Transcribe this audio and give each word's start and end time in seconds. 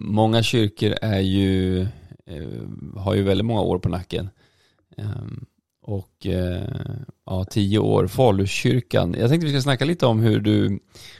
många 0.00 0.42
kyrkor 0.42 0.94
är 1.02 1.20
ju, 1.20 1.80
eh, 2.26 2.96
har 2.96 3.14
ju 3.14 3.22
väldigt 3.22 3.46
många 3.46 3.62
år 3.62 3.78
på 3.78 3.88
nacken. 3.88 4.30
Ehm, 4.96 5.44
och 5.82 6.26
eh, 6.26 6.62
ja, 7.26 7.44
tio 7.44 7.78
år, 7.78 8.06
Falukyrkan. 8.06 9.14
Jag 9.18 9.28
tänkte 9.28 9.46
vi 9.46 9.52
ska 9.52 9.62
snacka 9.62 9.84
lite 9.84 10.06
om 10.06 10.20
hur 10.20 10.40
du, 10.40 10.78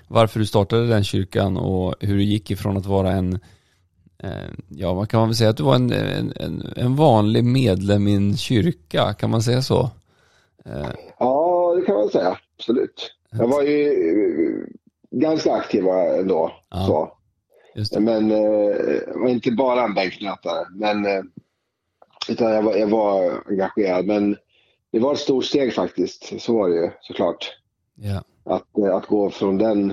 varför 0.08 0.40
du 0.40 0.46
startade 0.46 0.86
den 0.86 1.04
kyrkan 1.04 1.56
och 1.56 1.94
hur 2.00 2.16
du 2.16 2.22
gick 2.22 2.50
ifrån 2.50 2.76
att 2.76 2.86
vara 2.86 3.12
en, 3.12 3.38
eh, 4.18 4.50
ja 4.68 4.94
vad 4.94 5.08
kan 5.08 5.20
man 5.20 5.28
väl 5.28 5.36
säga, 5.36 5.50
att 5.50 5.56
du 5.56 5.62
var 5.62 5.74
en, 5.74 5.92
en, 6.36 6.72
en 6.76 6.96
vanlig 6.96 7.44
medlem 7.44 8.08
i 8.08 8.14
en 8.14 8.36
kyrka, 8.36 9.14
kan 9.14 9.30
man 9.30 9.42
säga 9.42 9.62
så? 9.62 9.90
Ja, 11.18 11.74
det 11.76 11.82
kan 11.86 11.94
man 11.94 12.08
säga, 12.08 12.36
absolut. 12.58 13.14
Jag 13.30 13.48
var 13.48 13.62
ju 13.62 14.66
ganska 15.10 15.52
aktiv 15.52 15.84
ändå. 16.18 16.52
Ja. 16.70 16.86
Så. 16.86 17.19
Men 17.98 18.30
eh, 18.30 18.76
var 19.14 19.28
inte 19.28 19.50
bara 19.50 19.84
en 19.84 19.94
bänknötare. 19.94 20.66
Men, 20.70 21.06
eh, 21.06 21.22
utan 22.28 22.52
jag 22.52 22.62
var, 22.62 22.76
jag 22.76 22.86
var 22.86 23.42
engagerad. 23.48 24.06
Men 24.06 24.36
det 24.92 24.98
var 24.98 25.12
ett 25.12 25.18
stort 25.18 25.44
steg 25.44 25.74
faktiskt. 25.74 26.40
Så 26.40 26.58
var 26.58 26.68
det 26.68 26.74
ju 26.74 26.90
såklart. 27.00 27.56
Ja. 27.94 28.24
Att, 28.44 28.78
eh, 28.78 28.96
att 28.96 29.06
gå 29.06 29.30
från 29.30 29.58
den, 29.58 29.90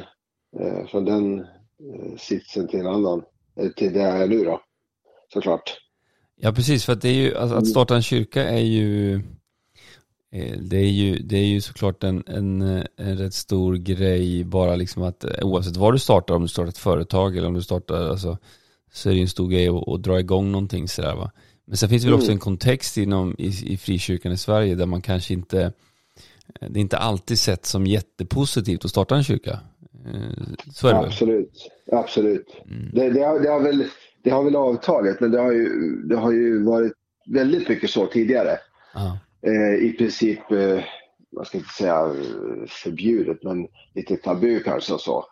eh, 0.60 0.86
från 0.88 1.06
den 1.06 1.40
eh, 1.40 2.18
sitsen 2.18 2.68
till 2.68 2.80
en 2.80 2.88
annan. 2.88 3.24
Till 3.76 3.94
det 3.94 4.00
jag 4.00 4.22
är 4.22 4.28
nu 4.28 4.44
då. 4.44 4.62
Såklart. 5.34 5.78
Ja 6.36 6.52
precis, 6.52 6.86
för 6.86 6.94
att 6.94 7.02
det 7.02 7.10
är 7.10 7.14
ju, 7.14 7.36
att 7.36 7.68
starta 7.68 7.96
en 7.96 8.02
kyrka 8.02 8.44
är 8.44 8.64
ju 8.64 9.22
det 10.60 10.78
är 10.78 10.90
ju, 10.90 11.18
det 11.18 11.38
är 11.38 11.46
ju 11.46 11.62
såklart 11.62 12.04
en, 12.04 12.24
en, 12.28 12.62
en 12.98 13.18
rätt 13.18 13.34
stor 13.34 13.76
grej 13.76 14.44
bara 14.44 14.76
liksom 14.76 15.04
att 15.04 15.24
eh, 15.24 15.32
oavsett 15.42 15.78
vad 15.78 15.94
du 15.94 16.00
startar, 16.00 16.36
om 16.36 16.42
du 16.42 16.48
startar 16.48 16.70
ett 16.70 16.78
företag 16.78 17.38
eller 17.38 17.48
om 17.48 17.54
du 17.54 17.62
startar, 17.62 18.10
alltså, 18.10 18.38
så 18.92 19.10
är 19.10 19.14
det 19.14 19.18
ju 19.18 19.22
en 19.22 19.30
stor 19.30 19.50
grej 19.50 19.68
att, 19.68 19.88
att 19.88 20.04
dra 20.04 20.20
igång 20.20 20.52
någonting 20.52 20.88
sådär 20.88 21.16
va. 21.16 21.32
Men 21.66 21.78
sen 21.78 21.90
finns 21.90 22.04
det 22.04 22.08
väl 22.08 22.16
också 22.16 22.28
mm. 22.28 22.36
en 22.36 22.40
kontext 22.40 22.98
inom, 22.98 23.36
i, 23.38 23.74
i 23.74 23.78
frikyrkan 23.78 24.32
i 24.32 24.38
Sverige 24.38 24.76
där 24.76 24.86
man 24.86 25.02
kanske 25.02 25.34
inte, 25.34 25.62
eh, 26.62 26.70
det 26.70 26.80
är 26.80 26.82
inte 26.82 26.98
alltid 26.98 27.40
sett 27.40 27.66
som 27.66 27.88
jättepositivt 27.88 28.86
att 28.86 28.92
starta 28.92 29.16
en 29.16 29.24
kyrka. 29.24 29.60
Så 30.74 30.88
är 30.88 30.94
det 30.94 31.00
Absolut, 31.00 31.52
väl? 31.86 32.00
absolut. 32.00 32.48
Mm. 32.66 32.90
Det, 32.94 33.10
det, 33.10 33.24
har, 33.24 33.40
det, 33.40 33.50
har 33.50 33.60
väl, 33.60 33.86
det 34.24 34.30
har 34.30 34.44
väl 34.44 34.56
avtagit 34.56 35.20
men 35.20 35.32
det 35.32 35.40
har 35.40 35.52
ju, 35.52 35.96
det 36.04 36.16
har 36.16 36.32
ju 36.32 36.64
varit 36.64 36.94
väldigt 37.30 37.70
mycket 37.70 37.90
så 37.90 38.06
tidigare. 38.06 38.58
Eh, 38.96 39.16
i 39.82 39.96
princip, 39.98 40.52
eh, 40.52 40.84
jag 41.30 41.48
ska 41.48 41.58
inte 41.58 41.74
säga 41.74 42.16
förbjudet, 42.68 43.44
men 43.44 43.68
lite 43.94 44.18
tabu 44.18 44.60
kanske 44.60 44.94
och 44.94 45.02
så. 45.02 45.26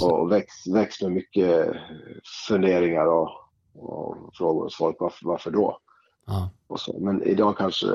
Och 0.00 0.32
växt, 0.32 0.66
växt 0.74 1.02
med 1.02 1.12
mycket 1.12 1.66
funderingar 2.48 3.06
och, 3.06 3.30
och 3.74 4.16
frågor 4.34 4.62
hos 4.62 4.76
folk. 4.76 4.96
Varför, 5.00 5.26
varför 5.26 5.50
då? 5.50 5.78
Ja. 6.26 6.50
Och 6.66 6.80
så. 6.80 6.98
Men 7.00 7.22
idag 7.22 7.56
kanske 7.58 7.86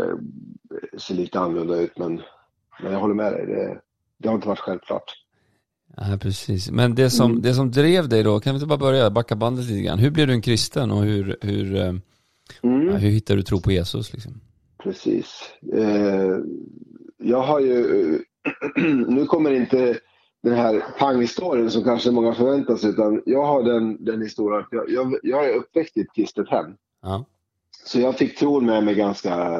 det 0.91 0.99
ser 0.99 1.15
lite 1.15 1.39
annorlunda 1.39 1.75
ut, 1.75 1.97
men, 1.97 2.21
men 2.83 2.91
jag 2.91 2.99
håller 2.99 3.15
med 3.15 3.33
dig. 3.33 3.45
Det, 3.45 3.81
det 4.17 4.27
har 4.27 4.35
inte 4.35 4.47
varit 4.47 4.59
självklart. 4.59 5.13
Ja, 5.97 6.17
precis. 6.21 6.71
Men 6.71 6.95
det 6.95 7.09
som, 7.09 7.31
mm. 7.31 7.41
det 7.41 7.53
som 7.53 7.71
drev 7.71 8.09
dig 8.09 8.23
då, 8.23 8.39
kan 8.39 8.53
vi 8.53 8.55
inte 8.55 8.67
bara 8.67 8.77
börja 8.77 9.09
backa 9.09 9.35
bandet 9.35 9.65
lite 9.65 9.81
grann. 9.81 9.99
Hur 9.99 10.11
blev 10.11 10.27
du 10.27 10.33
en 10.33 10.41
kristen 10.41 10.91
och 10.91 11.03
hur, 11.03 11.37
hur, 11.41 11.75
eh, 11.75 11.93
mm. 12.63 12.95
hur 12.95 13.09
hittade 13.09 13.39
du 13.39 13.43
tro 13.43 13.61
på 13.61 13.71
Jesus? 13.71 14.13
Liksom? 14.13 14.41
Precis. 14.83 15.53
Eh, 15.73 16.37
jag 17.17 17.41
har 17.41 17.59
ju, 17.59 18.19
nu 19.07 19.25
kommer 19.25 19.51
inte 19.51 19.99
den 20.43 20.53
här 20.53 20.83
panghistorien 20.99 21.71
som 21.71 21.83
kanske 21.83 22.11
många 22.11 22.33
förväntar 22.33 22.75
sig 22.75 22.89
utan 22.89 23.23
jag 23.25 23.45
har 23.45 23.63
den, 23.63 24.05
den 24.05 24.21
historien 24.21 24.65
jag, 24.71 24.89
jag, 24.89 25.19
jag 25.23 25.49
är 25.49 25.55
uppväxt 25.55 25.97
i 25.97 26.01
ett 26.01 26.13
kristet 26.15 26.49
hem. 26.49 26.75
Ja. 27.01 27.25
Så 27.85 27.99
jag 27.99 28.17
fick 28.17 28.37
tron 28.37 28.65
med 28.65 28.83
mig 28.83 28.95
ganska 28.95 29.59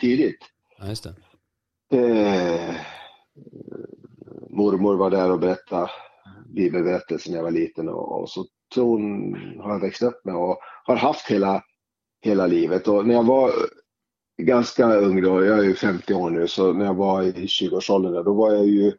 tidigt. 0.00 0.38
Ja, 0.78 0.88
just 0.88 1.04
det. 1.04 1.14
Eh, 1.98 2.74
mormor 4.50 4.96
var 4.96 5.10
där 5.10 5.30
och 5.30 5.38
berättade 5.38 5.90
bibelberättelser 6.46 7.30
när 7.30 7.38
jag 7.38 7.44
var 7.44 7.50
liten 7.50 7.88
och, 7.88 8.20
och 8.20 8.30
så 8.30 8.46
tron 8.74 9.34
har 9.60 9.72
jag 9.72 9.80
växt 9.80 10.02
upp 10.02 10.24
med 10.24 10.34
och 10.34 10.58
har 10.84 10.96
haft 10.96 11.30
hela, 11.30 11.62
hela 12.20 12.46
livet. 12.46 12.88
Och 12.88 13.06
när 13.06 13.14
jag 13.14 13.24
var 13.24 13.50
ganska 14.38 14.94
ung 14.94 15.22
då, 15.22 15.44
jag 15.44 15.58
är 15.58 15.62
ju 15.62 15.74
50 15.74 16.14
år 16.14 16.30
nu, 16.30 16.48
så 16.48 16.72
när 16.72 16.84
jag 16.84 16.94
var 16.94 17.22
i 17.22 17.32
20-årsåldern 17.32 18.24
då 18.24 18.34
var 18.34 18.52
jag 18.52 18.66
ju 18.66 18.92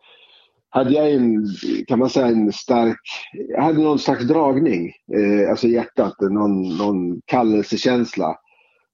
hade 0.69 0.93
jag 0.93 1.11
en, 1.13 1.47
kan 1.87 1.99
man 1.99 2.09
säga 2.09 2.27
en 2.27 2.53
stark, 2.53 2.99
jag 3.33 3.61
hade 3.61 3.81
någon 3.81 3.99
slags 3.99 4.23
dragning, 4.23 4.93
eh, 5.13 5.49
alltså 5.49 5.67
hjärtat, 5.67 6.21
någon, 6.21 6.77
någon 6.77 7.21
kallelsekänsla. 7.25 8.39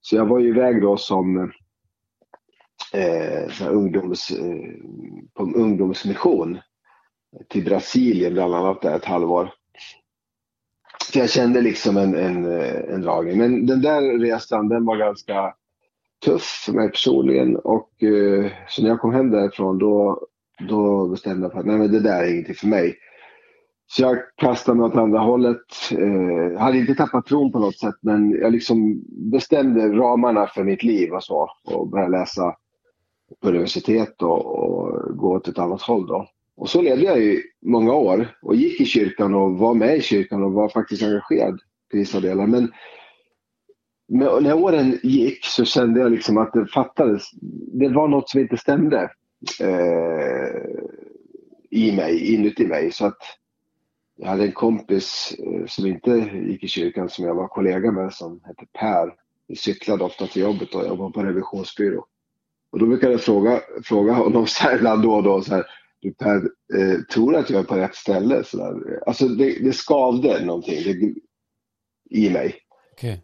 Så 0.02 0.16
jag 0.16 0.26
var 0.26 0.40
ju 0.40 0.50
iväg 0.50 0.82
då 0.82 0.98
som 0.98 1.52
eh, 2.94 3.70
ungdoms, 3.70 4.32
eh, 4.32 4.74
på 5.34 5.44
en 5.44 5.56
ungdomsmission 5.56 6.60
till 7.50 7.66
Brasilien 7.66 8.34
bland 8.34 8.56
annat 8.56 8.82
där 8.82 8.96
ett 8.96 9.06
halvår. 9.06 9.54
Så 11.12 11.20
jag 11.20 11.30
kände 11.30 11.62
liksom 11.62 11.98
en, 11.98 12.16
en, 12.16 12.46
en 12.94 13.02
dragning. 13.02 13.38
Men 13.38 13.66
den 13.66 13.82
där 13.82 14.20
resan 14.20 14.70
den 14.70 14.86
var 14.86 14.98
ganska 14.98 15.54
tuff 16.24 16.64
för 16.66 16.74
mig 16.74 16.90
personligen 16.90 17.56
och 17.56 18.04
eh, 18.04 18.52
så 18.68 18.82
när 18.82 18.90
jag 18.90 19.00
kom 19.00 19.14
hem 19.14 19.32
därifrån 19.32 19.78
då, 19.78 20.28
då 20.70 21.08
bestämde 21.08 21.46
jag 21.46 21.52
för 21.52 21.60
att 21.60 21.66
nej 21.66 21.78
men 21.78 21.92
det 21.92 22.00
där 22.00 22.24
är 22.24 22.32
ingenting 22.32 22.56
för 22.56 22.68
mig. 22.68 22.96
Så 23.88 24.02
jag 24.02 24.18
kastade 24.36 24.78
mig 24.78 24.86
åt 24.86 24.96
andra 24.96 25.20
hållet. 25.20 25.66
Eh, 25.92 26.60
hade 26.60 26.78
inte 26.78 26.96
tappat 26.96 27.26
tron 27.26 27.52
på 27.52 27.60
något 27.60 27.80
sätt 27.80 27.96
men 28.02 28.32
jag 28.32 28.52
liksom 28.52 29.04
bestämde 29.32 29.90
ramarna 29.90 30.48
för 30.48 30.64
mitt 30.64 30.84
liv 30.84 31.14
och 31.14 31.24
så 31.24 31.50
och 31.64 31.90
började 31.90 32.12
läsa 32.12 32.56
på 33.42 33.50
universitet 33.50 34.22
och, 34.22 34.46
och 34.46 35.18
gå 35.18 35.36
åt 35.36 35.48
ett 35.48 35.60
annat 35.60 35.82
håll 35.82 36.08
då. 36.08 36.28
Och 36.58 36.70
så 36.70 36.82
levde 36.82 37.04
jag 37.04 37.20
i 37.20 37.44
många 37.66 37.94
år 37.94 38.38
och 38.42 38.56
gick 38.56 38.82
i 38.82 38.86
kyrkan 38.86 39.34
och 39.34 39.58
var 39.58 39.74
med 39.74 39.98
i 39.98 40.02
kyrkan 40.02 40.44
och 40.44 40.54
var 40.54 40.70
faktiskt 40.70 41.04
engagerad 41.04 41.60
till 41.90 42.00
vissa 42.00 42.20
delar. 42.20 42.48
Men 42.48 42.72
men 44.08 44.44
när 44.44 44.54
åren 44.54 45.00
gick 45.04 45.46
så 45.46 45.66
kände 45.66 46.00
jag 46.00 46.12
liksom 46.12 46.38
att 46.38 46.54
det 46.54 46.66
fattades. 46.66 47.24
Det 47.74 47.88
var 47.88 48.08
något 48.08 48.30
som 48.30 48.40
inte 48.40 48.58
stämde 48.58 49.12
eh, 49.60 50.64
i 51.70 51.92
mig, 51.92 52.34
inuti 52.34 52.68
mig. 52.68 52.92
Så 52.92 53.06
att 53.06 53.18
jag 54.16 54.28
hade 54.28 54.44
en 54.44 54.52
kompis 54.52 55.36
eh, 55.40 55.66
som 55.66 55.86
inte 55.86 56.12
gick 56.48 56.64
i 56.64 56.68
kyrkan 56.68 57.10
som 57.10 57.26
jag 57.26 57.36
var 57.36 57.48
kollega 57.48 57.92
med 57.92 58.14
som 58.14 58.42
hette 58.44 58.66
Per. 58.80 59.14
Vi 59.48 59.56
cyklade 59.56 60.04
ofta 60.04 60.28
till 60.28 60.42
jobbet 60.42 60.76
och 60.76 60.86
jag 60.86 60.96
var 60.96 61.10
på 61.10 61.24
revisionsbyrå. 61.24 62.06
Och 62.72 62.80
då 62.80 62.86
brukade 62.86 63.12
jag 63.12 63.22
fråga, 63.22 63.62
fråga 63.84 64.14
honom 64.14 64.48
så 64.48 64.64
här 64.64 64.76
ibland 64.76 65.02
då 65.02 65.14
och 65.14 65.24
då. 65.24 65.42
Så 65.42 65.56
här, 65.56 65.66
du 66.00 66.14
Per, 66.14 66.36
eh, 66.76 67.00
tror 67.14 67.32
du 67.32 67.38
att 67.38 67.50
jag 67.50 67.60
är 67.60 67.64
på 67.64 67.76
rätt 67.76 67.96
ställe? 67.96 68.44
Så 68.44 68.58
där. 68.58 69.04
Alltså 69.08 69.28
det, 69.28 69.64
det 69.64 69.74
skavde 69.74 70.46
någonting 70.46 70.84
det, 70.84 71.14
i 72.20 72.30
mig. 72.30 72.56
Okay. 72.94 73.18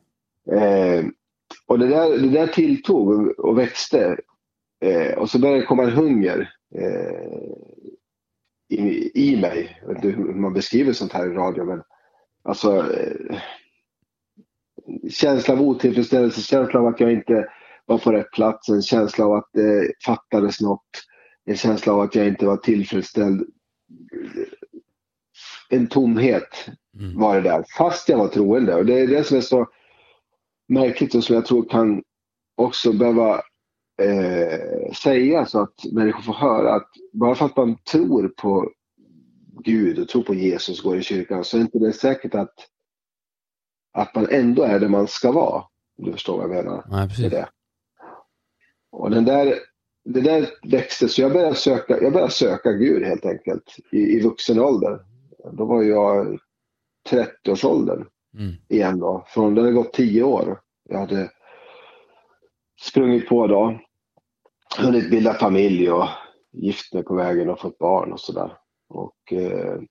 Eh, 0.52 1.06
och 1.68 1.80
det 1.80 1.88
där, 1.88 2.18
det 2.18 2.30
där 2.30 2.48
tilltog 2.48 3.40
och 3.40 3.58
växte. 3.58 4.18
Eh, 4.86 5.18
och 5.18 5.30
så 5.30 5.40
började 5.40 5.60
det 5.60 5.66
komma 5.66 5.84
en 5.84 5.90
hunger 5.90 6.54
eh, 6.76 7.40
i, 8.70 9.12
i 9.14 9.42
mig. 9.42 9.80
Jag 9.82 9.88
vet 9.88 10.06
inte 10.06 10.18
hur 10.18 10.34
man 10.34 10.54
beskriver 10.54 10.94
sånt 10.94 11.14
här 11.14 11.32
i 11.32 11.34
radio 11.34 11.66
men 11.66 11.82
alltså 12.44 12.94
eh, 12.94 13.40
känsla 15.10 15.54
av 15.54 15.62
otillfredsställelse, 15.62 16.42
känsla 16.42 16.80
av 16.80 16.88
att 16.88 17.00
jag 17.00 17.12
inte 17.12 17.50
var 17.86 17.98
på 17.98 18.12
rätt 18.12 18.32
plats, 18.32 18.70
en 18.70 18.82
känsla 18.82 19.26
av 19.26 19.34
att 19.34 19.50
det 19.54 19.92
fattades 20.06 20.62
något, 20.62 20.90
en 21.46 21.56
känsla 21.56 21.94
av 21.94 22.00
att 22.00 22.16
jag 22.16 22.28
inte 22.28 22.46
var 22.46 22.58
tillfredsställd. 22.58 23.44
En 25.70 25.88
tomhet 25.88 26.70
mm. 27.00 27.20
var 27.20 27.36
det 27.36 27.42
där, 27.42 27.64
fast 27.78 28.10
jag 28.10 28.18
var 28.18 28.28
troende. 28.28 28.76
Och 28.76 28.86
det 28.86 29.00
är 29.00 29.08
det 29.08 29.24
som 29.24 29.38
är 29.38 29.42
så 29.42 29.68
märkligt 30.70 31.16
och 31.16 31.24
som 31.24 31.36
jag 31.36 31.46
tror 31.46 31.70
kan 31.70 32.04
också 32.56 32.94
behöva 32.94 33.42
eh, 34.02 34.94
säga 35.04 35.46
så 35.46 35.62
att 35.62 35.86
människor 35.92 36.22
får 36.22 36.34
höra 36.34 36.74
att 36.74 36.90
bara 37.14 37.36
för 37.36 37.46
att 37.46 37.58
man 37.58 37.78
tror 37.92 38.28
på 38.28 38.72
Gud 39.64 40.00
och 40.00 40.08
tror 40.08 40.24
på 40.24 40.34
Jesus 40.34 40.80
och 40.80 40.90
går 40.90 40.98
i 40.98 41.04
kyrkan 41.04 41.44
så 41.44 41.58
är 41.58 41.62
inte 41.62 41.80
det 41.80 41.94
säkert 41.94 42.36
att, 42.36 42.54
att 43.94 44.16
man 44.16 44.28
ändå 44.32 44.64
är 44.64 44.80
det 44.80 44.90
man 44.90 45.08
ska 45.08 45.32
vara. 45.32 45.64
Om 45.98 46.06
du 46.06 46.12
förstår 46.12 46.38
vad 46.38 46.44
jag 46.44 46.66
menar. 46.66 46.86
Nej, 46.90 47.08
precis. 47.08 47.32
Det. 47.32 47.50
Och 48.92 49.10
den 49.10 49.26
där, 49.26 49.56
det 50.06 50.22
där 50.22 50.50
växte 50.64 51.10
så 51.10 51.22
jag 51.22 51.34
började 51.34 51.56
söka, 51.56 52.02
jag 52.02 52.14
började 52.14 52.32
söka 52.32 52.72
Gud 52.72 53.04
helt 53.04 53.26
enkelt 53.26 53.76
i, 53.92 53.98
i 53.98 54.22
vuxen 54.22 54.60
ålder. 54.60 55.00
Då 55.52 55.66
var 55.66 55.84
jag 55.84 56.40
30-årsåldern 57.10 58.06
mm. 58.38 58.56
igen 58.70 59.00
då. 59.00 59.26
Från, 59.28 59.56
det 59.56 59.62
hade 59.62 59.74
gått 59.74 59.94
tio 59.94 60.24
år. 60.24 60.60
Jag 60.90 61.00
hade 61.00 61.32
sprungit 62.82 63.30
på 63.30 63.48
då. 63.48 63.80
Hunnit 64.78 65.12
bilda 65.12 65.34
familj 65.34 65.92
och 65.92 66.08
gift 66.52 66.94
mig 66.94 67.04
på 67.04 67.16
vägen 67.16 67.50
och 67.50 67.60
fått 67.60 67.78
barn 67.78 68.14
och 68.14 68.20
sådär. 68.20 68.58
Och, 68.90 69.34
eh, 69.34 69.82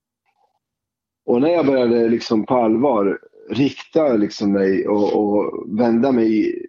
och 1.24 1.40
när 1.40 1.48
jag 1.48 1.66
började 1.66 2.08
liksom 2.08 2.46
på 2.46 2.54
allvar 2.54 3.18
rikta 3.50 4.12
liksom 4.12 4.52
mig 4.52 4.88
och, 4.88 5.16
och 5.16 5.64
vända 5.78 6.12
mig 6.12 6.62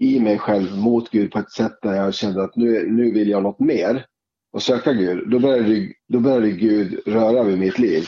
i 0.00 0.20
mig 0.20 0.38
själv 0.38 0.78
mot 0.78 1.10
Gud 1.10 1.32
på 1.32 1.38
ett 1.38 1.50
sätt 1.50 1.78
där 1.82 1.94
jag 1.94 2.14
kände 2.14 2.44
att 2.44 2.56
nu, 2.56 2.90
nu 2.90 3.10
vill 3.10 3.28
jag 3.28 3.42
något 3.42 3.60
mer 3.60 4.06
och 4.52 4.62
söka 4.62 4.92
Gud, 4.92 5.30
då 5.30 5.38
började, 5.38 5.92
då 6.08 6.20
började 6.20 6.50
Gud 6.50 7.00
röra 7.06 7.42
vid 7.42 7.58
mitt 7.58 7.78
liv. 7.78 8.04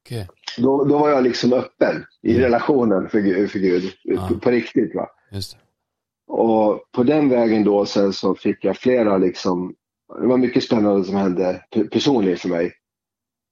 Okay. 0.00 0.26
Då, 0.58 0.84
då 0.84 0.98
var 0.98 1.10
jag 1.10 1.24
liksom 1.24 1.52
öppen 1.52 2.04
i 2.22 2.30
mm. 2.30 2.42
relationen 2.42 3.08
för 3.08 3.46
för 3.46 3.58
Gud 3.58 3.92
ja. 4.02 4.28
på, 4.28 4.38
på, 4.38 4.50
riktigt. 4.50 4.94
Va? 4.94 5.08
Och 6.26 6.80
på 6.92 7.02
den 7.02 7.28
vägen 7.28 7.64
då 7.64 7.86
sen 7.86 8.12
så 8.12 8.34
fick 8.34 8.64
jag 8.64 8.76
flera 8.76 9.18
liksom, 9.18 9.74
det 10.20 10.26
var 10.26 10.36
mycket 10.36 10.64
spännande 10.64 11.04
som 11.04 11.16
hände 11.16 11.62
personligen 11.92 12.38
för 12.38 12.48
mig. 12.48 12.72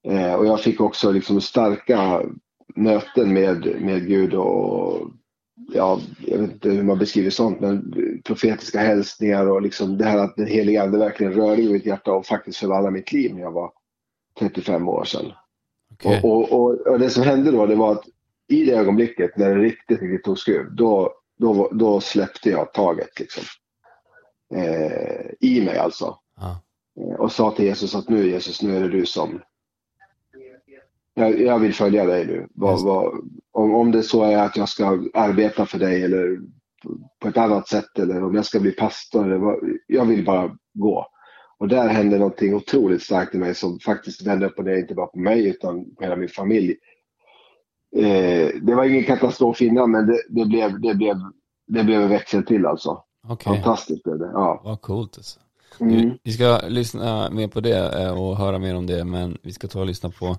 Eh, 0.08 0.34
och 0.34 0.46
jag 0.46 0.60
fick 0.60 0.80
också 0.80 1.10
liksom 1.10 1.40
starka 1.40 2.22
möten 2.74 3.32
med, 3.32 3.80
med 3.80 4.06
Gud 4.06 4.34
och 4.34 5.10
ja, 5.72 6.00
jag 6.26 6.38
vet 6.38 6.52
inte 6.52 6.70
hur 6.70 6.82
man 6.82 6.98
beskriver 6.98 7.30
sånt, 7.30 7.60
men 7.60 7.92
profetiska 8.24 8.78
hälsningar 8.78 9.46
och 9.46 9.62
liksom 9.62 9.98
det 9.98 10.04
här 10.04 10.18
att 10.18 10.36
den 10.36 10.46
heliga 10.46 10.82
Ande 10.82 10.98
verkligen 10.98 11.32
rörde 11.32 11.62
i 11.62 11.72
mitt 11.72 11.86
hjärta 11.86 12.12
och 12.12 12.26
faktiskt 12.26 12.58
förvandlade 12.58 12.94
mitt 12.94 13.12
liv 13.12 13.34
när 13.34 13.40
jag 13.40 13.52
var 13.52 13.72
35 14.38 14.88
år 14.88 15.04
sedan. 15.04 15.32
Okay. 15.94 16.20
Och, 16.22 16.52
och, 16.52 16.86
och, 16.86 16.98
det 16.98 17.10
som 17.10 17.22
hände 17.22 17.50
då, 17.50 17.66
det 17.66 17.74
var 17.74 17.92
att 17.92 18.04
i 18.48 18.64
det 18.64 18.72
ögonblicket 18.72 19.36
när 19.36 19.54
det 19.54 19.62
riktigt, 19.62 20.00
riktigt 20.00 20.24
tog 20.24 20.38
skruv, 20.38 20.74
då, 20.74 21.12
då, 21.38 21.68
då 21.72 22.00
släppte 22.00 22.50
jag 22.50 22.72
taget 22.72 23.20
liksom. 23.20 23.44
Eh, 24.54 25.26
I 25.40 25.64
mig 25.64 25.78
alltså. 25.78 26.18
Ah. 26.36 26.54
Och 27.18 27.32
sa 27.32 27.50
till 27.50 27.64
Jesus 27.64 27.94
att 27.94 28.08
nu 28.08 28.30
Jesus, 28.30 28.62
nu 28.62 28.76
är 28.76 28.80
det 28.80 28.88
du 28.88 29.06
som 29.06 29.40
jag, 31.14 31.40
jag 31.40 31.58
vill 31.58 31.74
följa 31.74 32.04
dig 32.04 32.26
nu. 32.26 32.48
Vad, 32.54 32.84
vad, 32.84 33.12
om, 33.52 33.74
om 33.74 33.90
det 33.90 34.02
så 34.02 34.22
är 34.22 34.36
att 34.36 34.56
jag 34.56 34.68
ska 34.68 34.86
arbeta 35.14 35.66
för 35.66 35.78
dig 35.78 36.02
eller 36.02 36.38
på 37.18 37.28
ett 37.28 37.36
annat 37.36 37.68
sätt 37.68 37.98
eller 37.98 38.24
om 38.24 38.34
jag 38.34 38.46
ska 38.46 38.60
bli 38.60 38.70
pastor. 38.70 39.24
Eller 39.24 39.36
vad, 39.36 39.58
jag 39.86 40.04
vill 40.04 40.24
bara 40.24 40.56
gå. 40.72 41.06
Och 41.58 41.68
där 41.68 41.88
hände 41.88 42.18
någonting 42.18 42.54
otroligt 42.54 43.02
starkt 43.02 43.34
i 43.34 43.38
mig 43.38 43.54
som 43.54 43.78
faktiskt 43.78 44.26
vände 44.26 44.46
upp 44.46 44.58
och 44.58 44.64
ner, 44.64 44.76
inte 44.76 44.94
bara 44.94 45.06
på 45.06 45.18
mig 45.18 45.48
utan 45.48 45.94
på 45.94 46.02
hela 46.02 46.16
min 46.16 46.28
familj. 46.28 46.74
Eh, 47.96 48.48
det 48.62 48.74
var 48.74 48.84
ingen 48.84 49.04
katastrof 49.04 49.62
innan 49.62 49.90
men 49.90 50.06
det, 50.06 50.22
det, 50.28 50.44
blev, 50.44 50.80
det, 50.80 50.94
blev, 50.94 51.16
det 51.66 51.84
blev 51.84 52.02
en 52.02 52.08
växel 52.08 52.44
till 52.44 52.66
alltså. 52.66 53.02
Okay. 53.28 53.54
Fantastiskt 53.54 54.02
blev 54.02 54.18
det. 54.18 54.30
Ja. 54.32 54.60
Vad 54.64 54.80
coolt 54.80 55.16
alltså. 55.16 55.40
Mm. 55.80 56.18
Vi 56.22 56.32
ska 56.32 56.60
lyssna 56.68 57.30
mer 57.30 57.48
på 57.48 57.60
det 57.60 58.02
eh, 58.02 58.20
och 58.20 58.36
höra 58.36 58.58
mer 58.58 58.76
om 58.76 58.86
det 58.86 59.04
men 59.04 59.38
vi 59.42 59.52
ska 59.52 59.68
ta 59.68 59.80
och 59.80 59.86
lyssna 59.86 60.10
på 60.10 60.36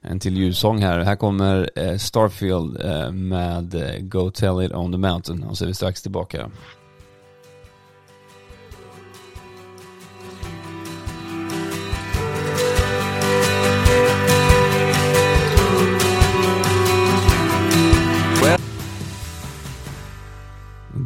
en 0.00 0.20
till 0.20 0.36
julsång 0.36 0.78
här. 0.78 0.98
Här 0.98 1.16
kommer 1.16 1.70
eh, 1.76 1.96
Starfield 1.96 2.84
eh, 2.84 3.12
med 3.12 3.74
Go 4.00 4.30
Tell 4.30 4.62
It 4.62 4.72
On 4.72 4.92
The 4.92 4.98
Mountain 4.98 5.44
och 5.44 5.58
så 5.58 5.64
är 5.64 5.68
vi 5.68 5.74
strax 5.74 6.02
tillbaka. 6.02 6.50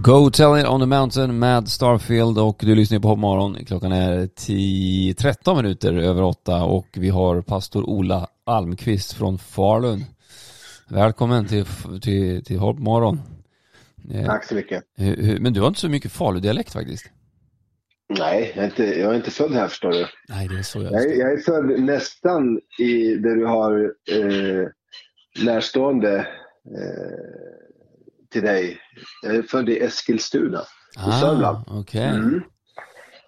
Go 0.08 0.30
Tell 0.30 0.58
It 0.58 0.66
On 0.66 0.80
The 0.80 0.86
Mountain 0.86 1.38
med 1.38 1.68
Starfield 1.68 2.38
och 2.38 2.56
du 2.60 2.74
lyssnar 2.74 2.98
på 2.98 3.16
Morgon. 3.16 3.64
Klockan 3.64 3.92
är 3.92 4.26
10, 4.26 5.14
13 5.14 5.56
minuter 5.56 5.94
över 5.94 6.22
8 6.22 6.64
och 6.64 6.86
vi 6.92 7.08
har 7.08 7.42
pastor 7.42 7.82
Ola 7.82 8.28
Almqvist 8.46 9.12
från 9.12 9.38
Falun. 9.38 10.04
Välkommen 10.90 11.46
till, 11.46 11.64
till, 12.02 12.44
till 12.44 12.58
Morgon. 12.60 13.20
Eh, 14.14 14.26
Tack 14.26 14.44
så 14.44 14.54
mycket. 14.54 14.84
Men 15.40 15.52
du 15.52 15.60
har 15.60 15.68
inte 15.68 15.80
så 15.80 15.88
mycket 15.88 16.12
Falu-dialekt 16.12 16.72
faktiskt. 16.72 17.10
Nej, 18.18 18.52
jag 18.54 18.64
är, 18.64 18.68
inte, 18.68 18.84
jag 18.84 19.12
är 19.12 19.16
inte 19.16 19.30
född 19.30 19.52
här 19.52 19.68
förstår 19.68 19.90
du. 19.90 20.06
Nej, 20.28 20.48
det 20.48 20.58
är 20.58 20.62
så 20.62 20.82
jag, 20.82 20.92
jag, 20.92 21.16
jag 21.16 21.32
är 21.32 21.38
född 21.38 21.80
nästan 21.80 22.60
i 22.78 23.14
där 23.14 23.36
du 23.36 23.46
har 23.46 23.92
eh, 24.10 24.68
närstående 25.44 26.16
eh, 26.76 27.67
till 28.30 28.42
dig. 28.42 28.78
Jag 29.22 29.34
är 29.34 29.42
född 29.42 29.68
i 29.68 29.78
Eskilstuna 29.78 30.62
ah, 30.96 31.16
i 31.16 31.20
Sörmland. 31.20 31.68
Okay. 31.68 32.02
Mm. 32.02 32.42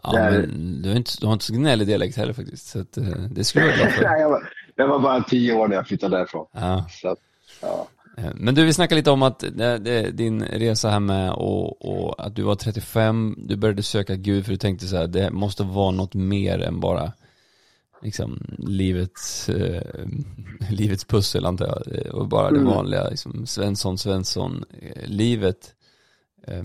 Ja, 0.03 0.13
Där... 0.13 0.31
men 0.31 0.83
du 0.83 0.89
har, 0.89 0.97
inte, 0.97 1.11
du 1.21 1.27
har 1.27 1.33
inte 1.33 1.45
så 1.45 1.55
gnällig 1.55 1.87
dialekt 1.87 2.17
heller 2.17 2.33
faktiskt. 2.33 2.67
Så 2.67 2.81
att, 2.81 2.99
uh, 2.99 3.05
det 3.31 3.45
skulle 3.45 3.67
jag 3.67 3.79
vara 3.79 3.83
glad 3.83 3.93
för. 3.93 4.03
Nej, 4.11 4.21
jag, 4.21 4.31
var, 4.31 4.53
jag 4.77 4.89
var 4.89 4.99
bara 4.99 5.23
tio 5.23 5.53
år 5.55 5.69
när 5.69 5.77
jag 5.77 5.87
flyttade 5.87 6.17
därifrån. 6.17 6.47
Ja. 6.53 6.87
Så, 6.91 7.17
ja. 7.61 7.89
Eh, 8.19 8.31
men 8.35 8.55
du, 8.55 8.65
vi 8.65 8.73
snackade 8.73 8.97
lite 8.99 9.11
om 9.11 9.23
att 9.23 9.45
det, 9.53 10.11
din 10.11 10.43
resa 10.45 10.91
här 10.91 11.01
med 11.01 11.33
och, 11.33 11.85
och, 11.85 12.27
att 12.27 12.37
du 12.37 12.43
var 12.43 12.55
35, 12.55 13.35
du 13.39 13.57
började 13.57 13.83
söka 13.83 14.17
Gud 14.17 14.45
för 14.45 14.53
du 14.53 14.59
tänkte 14.59 14.87
så 14.87 14.97
här, 14.97 15.07
det 15.07 15.31
måste 15.31 15.63
vara 15.63 15.91
något 15.91 16.15
mer 16.15 16.59
än 16.59 16.81
bara 16.81 17.13
liksom 18.03 18.57
livets, 18.59 19.49
eh, 19.49 19.83
livets 20.71 21.05
pussel 21.05 21.47
antar 21.47 21.67
jag. 21.67 22.15
Och 22.15 22.29
bara 22.29 22.49
mm. 22.49 22.65
det 22.65 22.71
vanliga 22.71 23.09
liksom, 23.09 23.47
Svensson, 23.47 23.99
Svensson 23.99 24.65
eh, 24.81 25.07
livet. 25.07 25.75
Eh, 26.47 26.65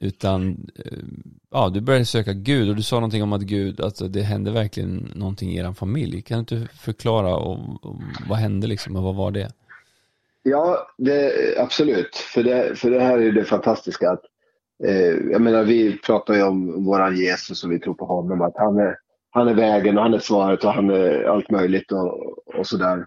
utan, 0.00 0.70
eh, 0.84 0.98
ja 1.50 1.68
du 1.68 1.80
började 1.80 2.04
söka 2.04 2.32
Gud 2.32 2.68
och 2.68 2.76
du 2.76 2.82
sa 2.82 2.96
någonting 2.96 3.22
om 3.22 3.32
att 3.32 3.42
Gud, 3.42 3.80
alltså 3.80 4.08
det 4.08 4.22
hände 4.22 4.50
verkligen 4.50 5.12
någonting 5.14 5.50
i 5.50 5.56
er 5.56 5.72
familj. 5.72 6.22
Kan 6.22 6.44
du 6.44 6.56
inte 6.56 6.74
förklara 6.74 7.36
och, 7.36 7.84
och 7.84 8.00
vad 8.28 8.38
hände 8.38 8.66
liksom 8.66 8.96
och 8.96 9.02
vad 9.02 9.14
var 9.14 9.30
det? 9.30 9.52
Ja, 10.42 10.86
det, 10.98 11.32
absolut. 11.58 12.16
För 12.16 12.42
det, 12.42 12.78
för 12.78 12.90
det 12.90 13.00
här 13.00 13.18
är 13.18 13.32
det 13.32 13.44
fantastiska 13.44 14.10
att 14.10 14.22
eh, 14.84 15.30
jag 15.32 15.40
menar 15.40 15.64
vi 15.64 15.98
pratar 15.98 16.34
ju 16.34 16.42
om 16.42 16.84
våran 16.84 17.16
Jesus 17.16 17.64
och 17.64 17.72
vi 17.72 17.78
tror 17.78 17.94
på 17.94 18.04
honom 18.04 18.42
att 18.42 18.56
han 18.56 18.78
är 18.78 18.96
han 19.30 19.48
är 19.48 19.54
vägen 19.54 19.98
och 19.98 20.02
han 20.02 20.14
är 20.14 20.18
svaret 20.18 20.64
och 20.64 20.72
han 20.72 20.90
är 20.90 21.24
allt 21.24 21.50
möjligt 21.50 21.92
och, 21.92 22.38
och 22.58 22.66
sådär. 22.66 23.06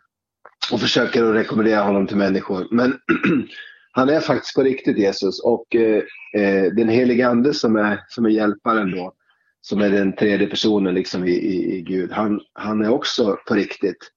Och 0.71 0.79
försöker 0.79 1.23
att 1.23 1.35
rekommendera 1.35 1.81
honom 1.81 2.07
till 2.07 2.17
människor. 2.17 2.67
Men 2.71 2.97
han 3.91 4.09
är 4.09 4.19
faktiskt 4.19 4.55
på 4.55 4.63
riktigt 4.63 4.97
Jesus 4.97 5.43
och 5.43 5.75
eh, 5.75 6.03
eh, 6.41 6.63
den 6.63 6.89
helige 6.89 7.27
Ande 7.27 7.53
som 7.53 7.75
är, 7.75 8.03
som 8.07 8.25
är 8.25 8.29
hjälparen 8.29 8.91
då, 8.91 9.13
som 9.61 9.81
är 9.81 9.89
den 9.89 10.15
tredje 10.15 10.47
personen 10.47 10.93
liksom 10.93 11.23
i, 11.25 11.31
i, 11.31 11.75
i 11.77 11.81
Gud, 11.81 12.11
han, 12.11 12.41
han 12.53 12.85
är 12.85 12.89
också 12.89 13.37
på 13.47 13.53
riktigt. 13.53 14.11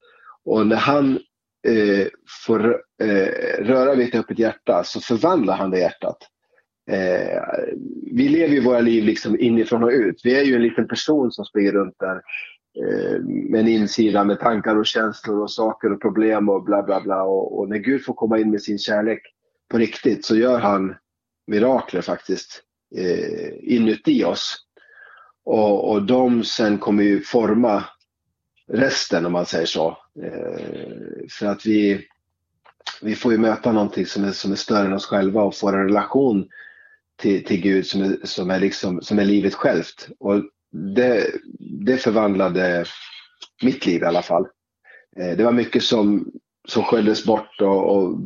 Och 0.44 0.66
när 0.66 0.76
han 0.76 1.18
eh, 1.68 2.06
får 2.46 2.80
eh, 3.02 3.64
röra 3.64 3.94
vid 3.94 4.08
ett 4.08 4.20
öppet 4.20 4.38
hjärta 4.38 4.84
så 4.84 5.00
förvandlar 5.00 5.56
han 5.56 5.70
det 5.70 5.78
hjärtat. 5.78 6.18
Eh, 6.90 7.42
vi 8.12 8.28
lever 8.28 8.54
ju 8.54 8.60
våra 8.60 8.80
liv 8.80 9.04
liksom 9.04 9.40
inifrån 9.40 9.82
och 9.82 9.90
ut. 9.90 10.20
Vi 10.24 10.40
är 10.40 10.44
ju 10.44 10.54
en 10.54 10.62
liten 10.62 10.88
person 10.88 11.32
som 11.32 11.44
springer 11.44 11.72
runt 11.72 11.94
där 11.98 12.22
eh, 12.78 13.20
med 13.24 13.60
en 13.60 13.68
insida 13.68 14.24
med 14.24 14.40
tankar 14.40 14.76
och 14.76 14.86
känslor 14.86 15.42
och 15.42 15.50
saker 15.50 15.92
och 15.92 16.00
problem 16.00 16.48
och 16.48 16.64
bla 16.64 16.82
bla 16.82 17.00
bla. 17.00 17.22
Och, 17.22 17.58
och, 17.58 17.68
när 17.68 17.78
Gud 17.78 18.04
får 18.04 18.14
komma 18.14 18.38
in 18.38 18.50
med 18.50 18.62
sin 18.62 18.78
kärlek 18.78 19.20
på 19.70 19.78
riktigt 19.78 20.24
så 20.24 20.36
gör 20.36 20.58
han 20.58 20.94
mirakler 21.46 22.00
faktiskt 22.00 22.62
eh, 22.96 23.50
inuti 23.62 24.24
oss. 24.24 24.56
Och, 25.44 25.90
och 25.90 26.02
de 26.02 26.44
sen 26.44 26.78
kommer 26.78 27.02
ju 27.02 27.20
forma 27.20 27.84
resten 28.68 29.26
om 29.26 29.32
man 29.32 29.46
säger 29.46 29.66
så. 29.66 29.98
Eh, 30.22 30.60
för 31.30 31.46
att 31.46 31.66
vi, 31.66 32.06
vi 33.02 33.14
får 33.14 33.32
ju 33.32 33.38
möta 33.38 33.72
någonting 33.72 34.06
som 34.06 34.24
är, 34.24 34.32
som 34.32 34.52
är 34.52 34.56
större 34.56 34.86
än 34.86 34.92
oss 34.92 35.06
själva 35.06 35.42
och 35.42 35.56
får 35.56 35.76
en 35.76 35.86
relation 35.86 36.48
till, 37.16 37.44
till 37.44 37.60
Gud 37.60 37.86
som 37.86 38.02
är, 38.02 38.18
som, 38.24 38.50
är 38.50 38.60
liksom, 38.60 39.02
som 39.02 39.18
är 39.18 39.24
livet 39.24 39.54
självt. 39.54 40.08
Och 40.18 40.42
det, 40.72 41.30
det 41.58 41.96
förvandlade 41.96 42.84
mitt 43.62 43.86
liv 43.86 44.02
i 44.02 44.04
alla 44.04 44.22
fall. 44.22 44.46
Eh, 45.18 45.36
det 45.36 45.44
var 45.44 45.52
mycket 45.52 45.82
som, 45.82 46.32
som 46.68 46.82
sköljdes 46.82 47.24
bort 47.24 47.60
och, 47.60 47.96
och 47.96 48.18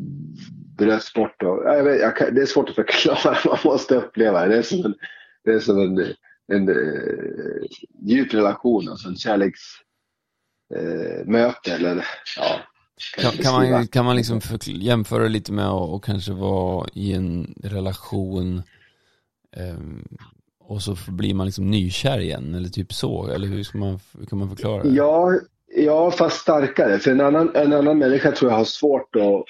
bröts 0.78 1.14
bort. 1.14 1.42
Och, 1.42 1.64
jag 1.64 1.84
vet, 1.84 2.00
jag 2.00 2.34
det 2.34 2.42
är 2.42 2.46
svårt 2.46 2.68
att 2.68 2.74
förklara, 2.74 3.38
man 3.44 3.58
måste 3.64 3.96
uppleva 3.96 4.40
det. 4.40 4.48
Det 4.48 4.58
är 4.58 4.62
som 4.62 4.84
en, 4.84 4.94
det 5.44 5.52
är 5.52 5.60
som 5.60 5.78
en, 5.78 5.98
en, 5.98 6.14
en 6.52 6.68
uh, 6.68 7.62
djup 8.02 8.34
relation, 8.34 8.88
alltså 8.88 9.08
en 9.08 9.16
kärleksmöte. 9.16 9.84
Eh, 11.66 11.74
uh, 11.74 11.74
eller, 11.74 12.06
ja, 12.36 12.60
kan, 13.16 13.32
kan, 13.32 13.70
man, 13.70 13.86
kan 13.86 14.04
man 14.04 14.16
liksom 14.16 14.40
jämföra 14.64 15.28
lite 15.28 15.52
med 15.52 15.66
att 15.66 16.02
kanske 16.02 16.32
vara 16.32 16.88
i 16.92 17.12
en 17.12 17.54
relation 17.64 18.62
Ehm, 19.56 20.04
och 20.60 20.82
så 20.82 20.96
blir 21.08 21.34
man 21.34 21.46
liksom 21.46 21.70
nykär 21.70 22.18
igen 22.18 22.54
eller 22.54 22.68
typ 22.68 22.92
så, 22.92 23.28
eller 23.28 23.46
hur, 23.46 23.62
ska 23.62 23.78
man, 23.78 23.98
hur 24.18 24.26
kan 24.26 24.38
man 24.38 24.48
förklara 24.48 24.82
det? 24.82 24.88
Ja, 24.88 25.32
ja, 25.74 26.10
fast 26.10 26.40
starkare. 26.40 26.98
För 26.98 27.10
en 27.10 27.20
annan, 27.20 27.50
en 27.54 27.72
annan 27.72 27.98
människa 27.98 28.32
tror 28.32 28.50
jag 28.50 28.58
har 28.58 28.64
svårt 28.64 29.16
att 29.16 29.44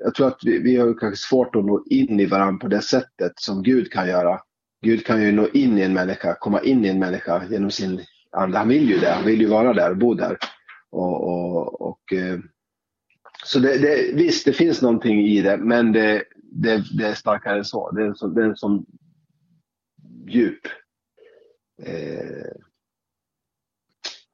jag 0.00 0.14
tror 0.14 0.26
att 0.26 0.38
vi, 0.42 0.58
vi 0.58 0.76
har 0.76 0.98
kanske 0.98 1.28
svårt 1.28 1.56
att 1.56 1.64
nå 1.64 1.84
in 1.86 2.20
i 2.20 2.26
varandra 2.26 2.58
på 2.58 2.68
det 2.68 2.82
sättet 2.82 3.32
som 3.36 3.62
Gud 3.62 3.92
kan 3.92 4.08
göra. 4.08 4.40
Gud 4.82 5.06
kan 5.06 5.22
ju 5.22 5.32
nå 5.32 5.48
in 5.48 5.78
i 5.78 5.82
en 5.82 5.92
människa, 5.92 6.36
komma 6.40 6.60
in 6.60 6.84
i 6.84 6.88
en 6.88 6.98
människa 6.98 7.42
genom 7.50 7.70
sin 7.70 8.00
ande. 8.30 8.58
Han 8.58 8.68
vill 8.68 8.90
ju 8.90 8.98
det, 8.98 9.10
han 9.10 9.24
vill 9.24 9.40
ju 9.40 9.46
vara 9.46 9.72
där 9.72 9.90
och 9.90 9.96
bo 9.96 10.14
där. 10.14 10.38
Och, 10.90 11.24
och, 11.24 11.80
och, 11.80 12.12
eh, 12.12 12.38
så 13.44 13.58
det, 13.58 13.78
det, 13.78 14.14
visst, 14.14 14.44
det 14.44 14.52
finns 14.52 14.82
någonting 14.82 15.26
i 15.26 15.42
det, 15.42 15.56
men 15.56 15.92
det, 15.92 16.22
det, 16.50 16.84
det 16.98 17.06
är 17.06 17.14
starkare 17.14 17.58
än 17.58 17.64
så. 17.64 17.90
Det 17.90 18.02
är 18.02 18.14
sån, 18.14 18.34
det 18.34 18.44
är 18.44 18.54
sån 18.54 18.86
djup 20.28 20.60
eh, 21.82 22.60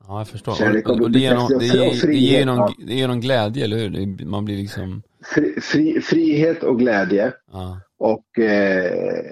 Ja, 0.08 0.20
jag 0.20 0.28
förstår. 0.28 0.54
Kärlek 0.54 0.88
Och, 0.88 1.00
och, 1.00 1.10
det 1.10 1.18
ger 1.18 1.34
någon, 1.34 1.58
det 1.58 1.66
ger, 1.66 2.06
det 2.06 2.14
ger 2.14 2.46
någon, 2.46 2.72
det 2.78 2.94
ger 2.94 3.08
någon 3.08 3.20
glädje, 3.20 3.64
eller 3.64 3.76
hur? 3.76 4.24
Man 4.24 4.44
blir 4.44 4.56
liksom, 4.56 5.02
fri, 5.34 5.60
fri, 5.60 6.00
frihet 6.00 6.62
och 6.62 6.78
glädje 6.78 7.32
ja, 7.52 7.80
och 7.98 8.38
eh, 8.38 9.24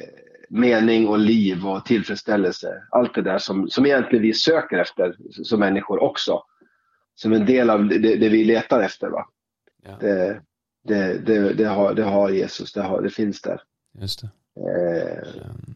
mening 0.49 1.09
och 1.09 1.19
liv 1.19 1.67
och 1.67 1.85
tillfredsställelse. 1.85 2.83
Allt 2.91 3.15
det 3.15 3.23
där 3.23 3.39
som, 3.39 3.69
som 3.71 3.87
egentligen 3.87 4.23
vi 4.23 4.35
söker 4.35 4.79
efter 4.79 5.17
som 5.31 5.61
människor 5.61 6.03
också. 6.03 6.43
Som 7.15 7.33
en 7.33 7.47
del 7.47 7.71
av 7.71 7.89
det, 7.89 7.99
det 7.99 8.29
vi 8.29 8.45
letar 8.45 8.81
efter. 8.81 9.09
Va? 9.09 9.27
ja, 9.83 9.97
Det, 10.01 10.41
det, 10.85 11.19
det, 11.19 11.53
det, 11.53 11.65
har, 11.65 11.95
det 11.95 12.03
har 12.03 12.31
Jesus, 12.31 12.73
det, 12.73 12.83
har, 12.83 13.03
det 13.03 13.11
finns 13.11 13.43
där. 13.43 13.61
just 14.01 14.21
det. 14.21 14.31
Eh, 14.57 15.29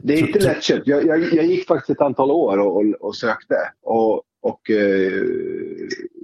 det 0.03 0.15
är 0.15 0.27
inte 0.27 0.39
lättköpt. 0.39 0.87
Jag, 0.87 1.07
jag, 1.07 1.35
jag 1.35 1.47
gick 1.47 1.67
faktiskt 1.67 1.91
ett 1.91 2.01
antal 2.01 2.31
år 2.31 2.59
och, 2.59 2.77
och, 2.77 2.85
och 3.01 3.17
sökte. 3.17 3.57
Och, 3.83 4.23
och, 4.41 4.71
eh, 4.71 5.23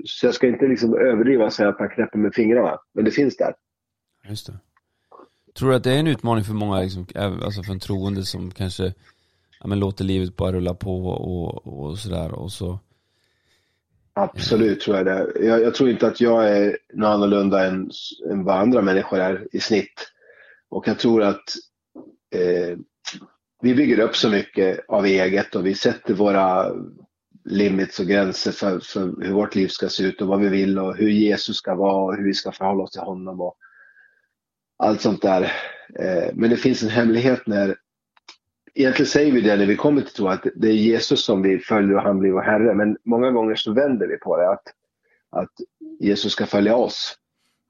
så 0.05 0.27
jag 0.27 0.35
ska 0.35 0.47
inte 0.47 0.67
liksom 0.67 0.95
överdriva 0.95 1.45
och 1.45 1.53
säga 1.53 1.69
att 1.69 1.79
man 1.79 1.89
knäpper 1.89 2.19
med 2.19 2.35
fingrarna. 2.35 2.79
Men 2.93 3.05
det 3.05 3.11
finns 3.11 3.37
där. 3.37 3.55
Just 4.29 4.47
det. 4.47 4.59
Tror 5.55 5.71
du 5.71 5.77
att 5.77 5.85
det 5.85 5.93
är 5.93 5.99
en 5.99 6.07
utmaning 6.07 6.45
för 6.45 6.55
många, 6.55 6.81
liksom, 6.81 7.07
alltså 7.15 7.63
för 7.63 7.73
en 7.73 7.81
troende 7.81 8.25
som 8.25 8.51
kanske 8.51 8.95
ja, 9.61 9.67
men 9.67 9.79
låter 9.79 10.05
livet 10.05 10.37
bara 10.37 10.53
rulla 10.53 10.75
på 10.75 11.07
och, 11.07 11.67
och 11.67 11.99
sådär 11.99 12.33
och 12.33 12.53
så, 12.53 12.79
Absolut 14.17 14.81
tror 14.81 14.97
jag 14.97 15.07
det. 15.07 15.47
Jag, 15.47 15.63
jag 15.63 15.75
tror 15.75 15.91
inte 15.91 16.07
att 16.07 16.21
jag 16.21 16.49
är 16.49 16.79
något 16.93 17.09
annorlunda 17.09 17.67
än, 17.67 17.91
än 18.31 18.45
vad 18.45 18.57
andra 18.57 18.83
människor 18.83 19.19
är 19.19 19.49
i 19.53 19.61
snitt. 19.61 20.11
Och 20.69 20.89
jag 20.89 20.99
tror 20.99 21.23
att 21.23 21.43
eh, 22.35 22.79
vi 23.63 23.75
bygger 23.75 23.99
upp 23.99 24.17
så 24.17 24.31
mycket 24.31 24.81
av 24.89 25.07
eget 25.07 25.55
och 25.55 25.67
vi 25.67 25.75
sätter 25.75 26.15
våra 26.15 26.73
limits 27.45 28.01
och 28.01 28.07
gränser 28.07 28.53
för, 28.53 28.81
för 28.81 29.25
hur 29.25 29.33
vårt 29.33 29.55
liv 29.55 29.69
ska 29.69 29.89
se 29.89 30.05
ut 30.05 30.23
och 30.23 30.29
vad 30.29 30.41
vi 30.41 30.49
vill 30.49 30.79
och 30.79 30.97
hur 30.97 31.11
Jesus 31.11 31.57
ska 31.57 31.75
vara 31.75 32.05
och 32.05 32.17
hur 32.17 32.25
vi 32.25 32.35
ska 32.35 32.53
förhålla 32.53 32.83
oss 32.83 32.91
till 32.91 33.01
honom 33.01 33.41
och 33.41 33.57
allt 34.79 35.01
sånt 35.01 35.23
där. 35.23 35.43
Eh, 35.99 36.31
men 36.35 36.51
det 36.51 36.57
finns 36.57 36.83
en 36.83 36.89
hemlighet 36.89 37.47
när 37.47 37.77
Egentligen 38.75 39.07
säger 39.09 39.33
vi 39.33 39.41
det 39.41 39.57
när 39.57 39.67
vi 39.67 39.77
kommer 39.77 40.01
till 40.03 40.11
tro 40.15 40.29
att 40.29 40.47
det 40.57 40.69
är 40.69 40.73
Jesus 40.73 41.25
som 41.25 41.43
vi 41.43 41.59
följer 41.59 41.97
och 41.97 42.03
han 42.03 42.19
blir 42.19 42.31
vår 42.33 42.43
Herre. 42.43 42.75
Men 42.75 42.97
många 43.05 43.31
gånger 43.31 43.55
så 43.55 43.73
vänder 43.73 44.07
vi 44.07 44.17
på 44.17 44.37
det. 44.37 44.51
Att, 44.51 44.63
att 45.31 45.51
Jesus 46.01 46.33
ska 46.33 46.47
följa 46.47 46.77
oss. 46.77 47.15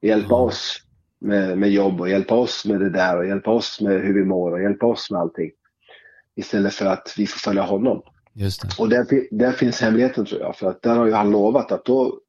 Hjälpa 0.03 0.35
Mm. 0.35 0.47
oss 0.47 0.81
med, 1.21 1.59
med 1.59 1.71
jobb 1.71 2.01
och 2.01 2.09
hjälpa 2.09 2.35
oss 2.35 2.67
med 2.67 2.81
det 2.81 2.91
där 2.91 3.17
och 3.19 3.27
hjälpa 3.27 3.51
oss 3.51 3.81
med 3.81 4.01
hur 4.01 4.15
vi 4.15 4.25
mår 4.25 4.53
och 4.53 4.63
hjälpa 4.63 4.87
oss 4.87 5.11
med 5.11 5.21
allting. 5.21 5.51
Istället 6.37 6.75
för 6.75 6.87
att 6.87 7.15
vi 7.19 7.27
får 7.27 7.39
följa 7.39 7.63
honom. 7.63 8.03
just 8.33 8.63
det. 8.63 8.69
Och 8.79 8.89
där, 8.89 9.07
där 9.31 9.53
finns 9.53 9.81
hemligheten 9.81 10.25
tror 10.25 10.41
jag. 10.41 10.57
För 10.57 10.71
att 10.71 10.83
där 10.83 10.97
har 10.97 11.07
ju 11.07 11.13
han 11.13 11.31
lovat 11.31 11.73
att 11.73 11.85
då, 11.85 12.21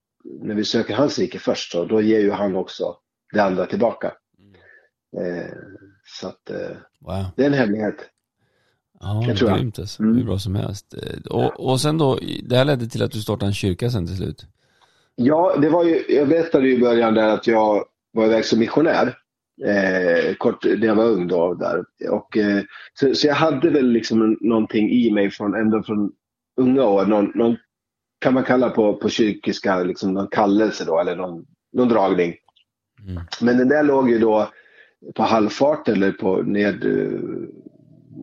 när 0.41 0.55
vi 0.55 0.63
söker 0.65 0.93
hans 0.95 1.19
rike 1.19 1.39
först, 1.39 1.71
så, 1.71 1.85
då 1.85 2.01
ger 2.01 2.19
ju 2.19 2.31
han 2.31 2.55
också 2.55 2.97
det 3.33 3.39
andra 3.39 3.65
tillbaka. 3.65 4.13
Eh, 5.17 5.51
så 6.05 6.27
att 6.27 6.49
eh, 6.49 6.77
Wow. 6.99 7.25
det 7.35 7.43
är 7.43 7.47
en 7.47 7.53
hemlighet. 7.53 7.95
Ja, 8.99 9.23
Jag 9.27 9.37
tror 9.37 9.49
jag. 9.49 9.59
grymt 9.59 9.79
alltså. 9.79 10.03
Mm. 10.03 10.15
Hur 10.15 10.23
bra 10.23 10.39
som 10.39 10.55
helst. 10.55 10.93
Eh, 10.93 11.31
Och, 11.31 11.71
och 11.71 11.81
sen 11.81 11.97
då, 11.97 12.19
det 12.43 12.57
här 12.57 12.65
ledde 12.65 12.87
till 12.87 13.03
att 13.03 13.11
du 13.11 13.21
startade 13.21 13.49
en 13.49 13.53
kyrka 13.53 13.89
sen 13.89 14.07
till 14.07 14.17
slut. 14.17 14.45
Ja, 15.15 15.55
det 15.61 15.69
var 15.69 15.83
ju, 15.83 16.03
jag 16.09 16.27
berättade 16.29 16.67
ju 16.67 16.75
i 16.75 16.79
början 16.79 17.13
där 17.13 17.29
att 17.29 17.47
jag 17.47 17.85
var 18.13 18.25
iväg 18.25 18.45
som 18.45 18.59
missionär. 18.59 19.17
Eh, 19.65 20.33
kort 20.35 20.65
när 20.65 20.85
jag 20.87 20.95
var 20.95 21.05
ung 21.05 21.27
då. 21.27 21.53
Där. 21.53 21.83
Och, 22.09 22.37
eh, 22.37 22.61
så, 22.93 23.13
så 23.15 23.27
jag 23.27 23.35
hade 23.35 23.69
väl 23.69 23.91
liksom 23.91 24.37
någonting 24.41 24.89
i 24.91 25.11
mig 25.11 25.31
från, 25.31 25.55
ändå 25.55 25.83
från 25.83 26.11
unga 26.57 26.83
år. 26.83 27.05
Någon, 27.05 27.31
någon, 27.35 27.57
kan 28.19 28.33
man 28.33 28.43
kalla 28.43 28.69
på, 28.69 28.93
på 28.93 29.09
kyrkiska, 29.09 29.83
liksom 29.83 30.13
någon 30.13 30.27
kallelse 30.27 30.85
då, 30.85 30.99
eller 30.99 31.15
någon, 31.15 31.45
någon 31.73 31.89
dragning. 31.89 32.33
Mm. 33.07 33.23
Men 33.41 33.57
den 33.57 33.69
där 33.69 33.83
låg 33.83 34.09
ju 34.09 34.19
då 34.19 34.49
på 35.15 35.23
halvfart 35.23 35.87
eller 35.87 36.11
på 36.11 36.41
ned, 36.41 36.85
eh, 36.85 37.19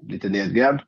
lite 0.08 0.28
nedgrävd. 0.28 0.80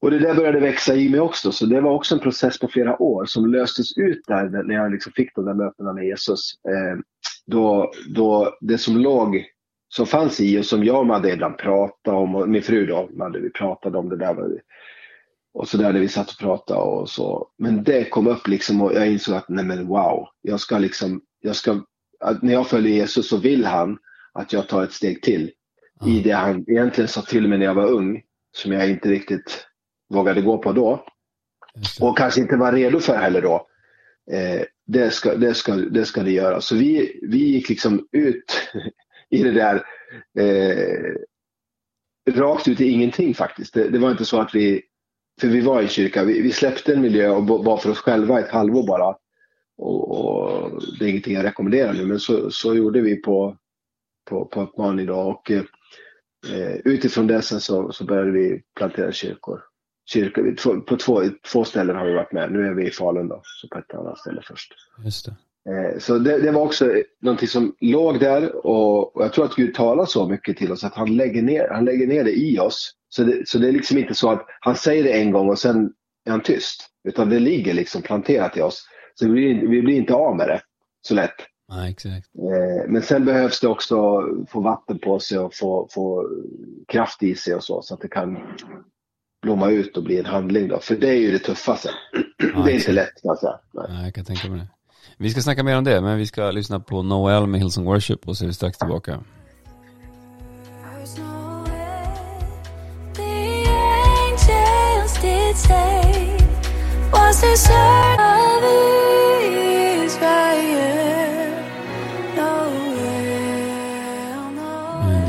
Och 0.00 0.10
det 0.10 0.18
där 0.18 0.34
började 0.34 0.60
växa 0.60 0.94
i 0.94 1.08
mig 1.08 1.20
också, 1.20 1.52
så 1.52 1.66
det 1.66 1.80
var 1.80 1.90
också 1.90 2.14
en 2.14 2.20
process 2.20 2.58
på 2.58 2.68
flera 2.68 3.02
år 3.02 3.24
som 3.24 3.52
löstes 3.52 3.98
ut 3.98 4.20
där 4.26 4.62
när 4.64 4.74
jag 4.74 4.92
liksom 4.92 5.12
fick 5.12 5.34
de 5.34 5.44
där 5.44 5.54
mötena 5.54 5.92
med 5.92 6.06
Jesus. 6.06 6.52
Eh, 6.68 6.98
då, 7.46 7.92
då 8.14 8.58
det 8.60 8.78
som 8.78 8.96
låg, 8.96 9.44
som 9.88 10.06
fanns 10.06 10.40
i 10.40 10.58
och 10.58 10.64
som 10.64 10.84
jag 10.84 10.98
och 10.98 11.06
Madde 11.06 11.32
ibland 11.32 11.58
pratade 11.58 12.16
om, 12.16 12.34
och 12.34 12.48
min 12.48 12.62
fru 12.62 12.86
då, 12.86 13.08
Madde, 13.12 13.40
vi 13.40 13.50
pratade 13.50 13.98
om 13.98 14.08
det 14.08 14.16
där. 14.16 14.36
Och 15.54 15.68
så 15.68 15.76
där 15.76 15.92
när 15.92 16.00
vi 16.00 16.08
satt 16.08 16.30
och 16.30 16.38
pratade 16.38 16.80
och 16.80 17.10
så. 17.10 17.48
Men 17.58 17.84
det 17.84 18.10
kom 18.10 18.26
upp 18.26 18.48
liksom 18.48 18.82
och 18.82 18.94
jag 18.94 19.12
insåg 19.12 19.34
att 19.34 19.48
nej 19.48 19.64
men 19.64 19.86
wow, 19.86 20.28
jag 20.42 20.60
ska 20.60 20.78
liksom, 20.78 21.20
jag 21.40 21.56
ska, 21.56 21.80
när 22.42 22.52
jag 22.52 22.66
följer 22.66 22.92
Jesus 22.92 23.28
så 23.28 23.36
vill 23.36 23.64
han 23.64 23.98
att 24.32 24.52
jag 24.52 24.68
tar 24.68 24.84
ett 24.84 24.92
steg 24.92 25.22
till 25.22 25.50
i 26.06 26.20
det 26.20 26.32
han 26.32 26.64
egentligen 26.68 27.08
sa 27.08 27.22
till 27.22 27.48
mig 27.48 27.58
när 27.58 27.66
jag 27.66 27.74
var 27.74 27.86
ung, 27.86 28.22
som 28.52 28.72
jag 28.72 28.90
inte 28.90 29.08
riktigt 29.08 29.66
vågade 30.08 30.40
gå 30.40 30.58
på 30.58 30.72
då. 30.72 31.04
Och 32.00 32.18
kanske 32.18 32.40
inte 32.40 32.56
var 32.56 32.72
redo 32.72 33.00
för 33.00 33.16
heller 33.16 33.42
då. 33.42 33.66
Eh, 34.30 34.62
det, 34.86 35.10
ska, 35.10 35.34
det, 35.34 35.54
ska, 35.54 35.74
det 35.74 36.04
ska 36.04 36.22
det 36.22 36.30
göra. 36.30 36.60
Så 36.60 36.76
vi, 36.76 37.20
vi 37.22 37.38
gick 37.38 37.68
liksom 37.68 38.08
ut 38.12 38.70
i 39.30 39.42
det 39.42 39.52
där 39.52 39.84
eh, 40.38 41.14
rakt 42.32 42.68
ut 42.68 42.80
i 42.80 42.88
ingenting 42.88 43.34
faktiskt. 43.34 43.74
Det, 43.74 43.88
det 43.88 43.98
var 43.98 44.10
inte 44.10 44.24
så 44.24 44.40
att 44.40 44.54
vi, 44.54 44.82
för 45.40 45.48
vi 45.48 45.60
var 45.60 45.82
i 45.82 45.88
kyrka, 45.88 46.24
vi, 46.24 46.42
vi 46.42 46.52
släppte 46.52 46.92
en 46.92 47.00
miljö 47.00 47.30
och 47.30 47.46
var 47.46 47.76
för 47.76 47.90
oss 47.90 47.98
själva 47.98 48.40
ett 48.40 48.50
halvår 48.50 48.86
bara. 48.86 49.16
Och, 49.78 50.10
och 50.10 50.82
det 50.98 51.04
är 51.04 51.08
ingenting 51.08 51.34
jag 51.34 51.44
rekommenderar 51.44 51.92
nu, 51.92 52.06
men 52.06 52.20
så, 52.20 52.50
så 52.50 52.74
gjorde 52.74 53.00
vi 53.00 53.16
på, 53.16 53.56
på, 54.30 54.44
på 54.44 54.62
uppmaning 54.62 55.06
då. 55.06 55.16
Och, 55.16 55.50
eh, 55.50 55.62
utifrån 56.84 57.26
det 57.26 57.42
sen 57.42 57.60
så, 57.60 57.92
så 57.92 58.04
började 58.04 58.30
vi 58.30 58.62
plantera 58.76 59.12
kyrkor. 59.12 59.60
Kyrkor, 60.12 60.80
på 60.80 60.96
två, 60.96 61.22
två 61.52 61.64
ställen 61.64 61.96
har 61.96 62.06
vi 62.06 62.14
varit 62.14 62.32
med. 62.32 62.52
Nu 62.52 62.66
är 62.66 62.74
vi 62.74 62.86
i 62.88 62.90
Falun 62.90 63.28
då, 63.28 63.40
så 63.44 63.68
på 63.68 63.78
ett 63.78 63.94
annat 63.94 64.18
ställe 64.18 64.42
först. 64.44 64.74
Just 65.04 65.26
det. 65.26 65.36
Eh, 65.68 65.98
Så 65.98 66.18
det, 66.18 66.38
det 66.38 66.50
var 66.50 66.62
också 66.62 66.92
någonting 67.22 67.48
som 67.48 67.74
låg 67.80 68.20
där 68.20 68.66
och, 68.66 69.16
och 69.16 69.24
jag 69.24 69.32
tror 69.32 69.44
att 69.44 69.54
Gud 69.54 69.74
talar 69.74 70.06
så 70.06 70.28
mycket 70.28 70.56
till 70.56 70.72
oss 70.72 70.84
att 70.84 70.94
han 70.94 71.16
lägger 71.16 71.42
ner, 71.42 71.68
han 71.70 71.84
lägger 71.84 72.06
ner 72.06 72.24
det 72.24 72.38
i 72.38 72.58
oss. 72.58 72.94
Så 73.08 73.22
det, 73.22 73.48
så 73.48 73.58
det 73.58 73.68
är 73.68 73.72
liksom 73.72 73.98
inte 73.98 74.14
så 74.14 74.30
att 74.30 74.46
han 74.60 74.76
säger 74.76 75.04
det 75.04 75.12
en 75.12 75.30
gång 75.30 75.48
och 75.48 75.58
sen 75.58 75.92
är 76.26 76.30
han 76.30 76.42
tyst. 76.42 76.90
Utan 77.08 77.30
det 77.30 77.38
ligger 77.38 77.74
liksom 77.74 78.02
planterat 78.02 78.56
i 78.56 78.62
oss. 78.62 78.86
Så 79.14 79.28
vi 79.28 79.66
vi 79.66 79.82
blir 79.82 79.96
inte 79.96 80.14
av 80.14 80.36
med 80.36 80.48
det 80.48 80.60
så 81.02 81.14
lätt. 81.14 81.34
Nej, 81.68 81.90
exakt. 81.90 82.28
Eh, 82.38 82.88
Men 82.90 83.02
sen 83.02 83.24
behövs 83.24 83.60
det 83.60 83.68
också 83.68 84.22
få 84.48 84.60
vatten 84.60 84.98
på 84.98 85.18
sig 85.18 85.38
och 85.38 85.54
få, 85.54 85.88
få 85.90 86.28
kraft 86.88 87.22
i 87.22 87.34
sig 87.34 87.54
och 87.54 87.64
så, 87.64 87.82
så 87.82 87.94
att 87.94 88.00
det 88.00 88.08
kan 88.08 88.38
blomma 89.42 89.70
ut 89.70 89.96
och 89.96 90.02
bli 90.02 90.18
en 90.18 90.26
handling. 90.26 90.68
Då. 90.68 90.78
För 90.80 90.96
det 90.96 91.08
är 91.08 91.20
ju 91.20 91.32
det 91.32 91.38
tuffaste. 91.38 91.90
det 92.38 92.72
är 92.72 92.74
inte 92.74 92.92
lätt 92.92 93.22
kan 93.22 93.28
jag 93.28 93.38
säga. 93.38 93.60
Nej. 93.72 93.86
Nej, 93.88 94.04
jag 94.04 94.14
kan 94.14 94.24
tänka 94.24 94.48
mig 94.48 94.58
det. 94.58 94.68
Vi 95.16 95.30
ska 95.30 95.40
snacka 95.40 95.62
mer 95.62 95.78
om 95.78 95.84
det, 95.84 96.00
men 96.00 96.18
vi 96.18 96.26
ska 96.26 96.50
lyssna 96.50 96.80
på 96.80 97.02
Noel 97.02 97.46
med 97.46 97.60
Hillsong 97.60 97.84
Worship 97.84 98.28
och 98.28 98.36
så 98.36 98.44
är 98.44 98.46
vi 98.46 98.54
strax 98.54 98.78
tillbaka. 98.78 99.20
Was 107.12 107.44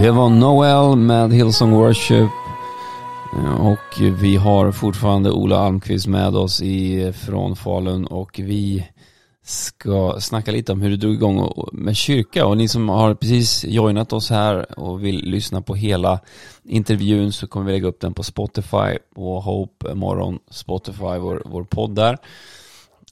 Det 0.01 0.11
var 0.11 0.29
Noel 0.29 0.97
med 0.97 1.33
Hillsong 1.33 1.71
Worship. 1.71 2.29
Eh, 3.33 3.67
och 3.67 4.21
vi 4.21 4.35
har 4.35 4.71
fortfarande 4.71 5.31
Ola 5.31 5.57
Almqvist 5.57 6.07
med 6.07 6.35
oss 6.35 6.61
i, 6.61 7.01
eh, 7.01 7.11
från 7.11 7.55
Falun 7.55 8.05
och 8.05 8.39
vi 8.43 8.87
ska 9.43 10.17
snacka 10.19 10.51
lite 10.51 10.71
om 10.71 10.81
hur 10.81 10.89
du 10.89 10.97
drog 10.97 11.13
igång 11.13 11.53
med 11.73 11.95
kyrka 11.95 12.45
och 12.45 12.57
ni 12.57 12.67
som 12.67 12.89
har 12.89 13.15
precis 13.15 13.65
joinat 13.65 14.13
oss 14.13 14.29
här 14.29 14.79
och 14.79 15.03
vill 15.05 15.25
lyssna 15.25 15.61
på 15.61 15.75
hela 15.75 16.19
intervjun 16.63 17.31
så 17.31 17.47
kommer 17.47 17.65
vi 17.65 17.71
lägga 17.71 17.87
upp 17.87 17.99
den 17.99 18.13
på 18.13 18.23
Spotify 18.23 18.97
och 19.15 19.43
Hope 19.43 19.95
Morgon 19.95 20.39
Spotify, 20.51 21.17
vår, 21.19 21.43
vår 21.45 21.63
podd 21.63 21.95
där. 21.95 22.17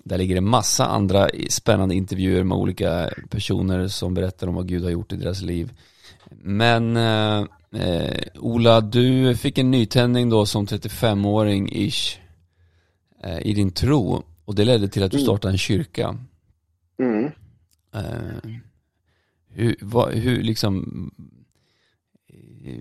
Där 0.04 0.18
ligger 0.18 0.36
det 0.36 0.42
massa 0.42 0.86
andra 0.86 1.30
spännande 1.50 1.96
intervjuer 1.96 2.44
med 2.44 2.58
olika 2.58 3.10
personer 3.30 3.88
som 3.88 4.14
berättar 4.14 4.48
om 4.48 4.56
vad 4.56 4.68
Gud 4.68 4.84
har 4.84 4.92
gjort 4.92 5.14
i 5.14 5.16
deras 5.16 5.42
liv. 5.42 5.72
Men 6.32 6.98
eh, 6.98 7.46
eh, 7.82 8.24
Ola, 8.40 8.82
du 8.82 9.36
fick 9.36 9.58
en 9.58 9.72
nytändning 9.72 10.30
då 10.30 10.46
som 10.46 10.66
35-åring 10.66 11.70
ish 11.72 12.20
eh, 13.24 13.40
i 13.48 13.54
din 13.54 13.72
tro 13.72 14.24
och 14.46 14.56
det 14.56 14.66
ledde 14.66 14.88
till 14.88 15.04
att 15.04 15.12
du 15.12 15.18
Mm. 15.18 15.26
startade 15.26 15.54
en 15.54 15.58
kyrka. 15.58 16.18
Mm. 17.00 17.26
Eh, 17.96 18.52
Hur, 19.50 19.76
vad, 19.82 20.14
hur 20.14 20.44
liksom, 20.44 21.12
eh, 22.66 22.80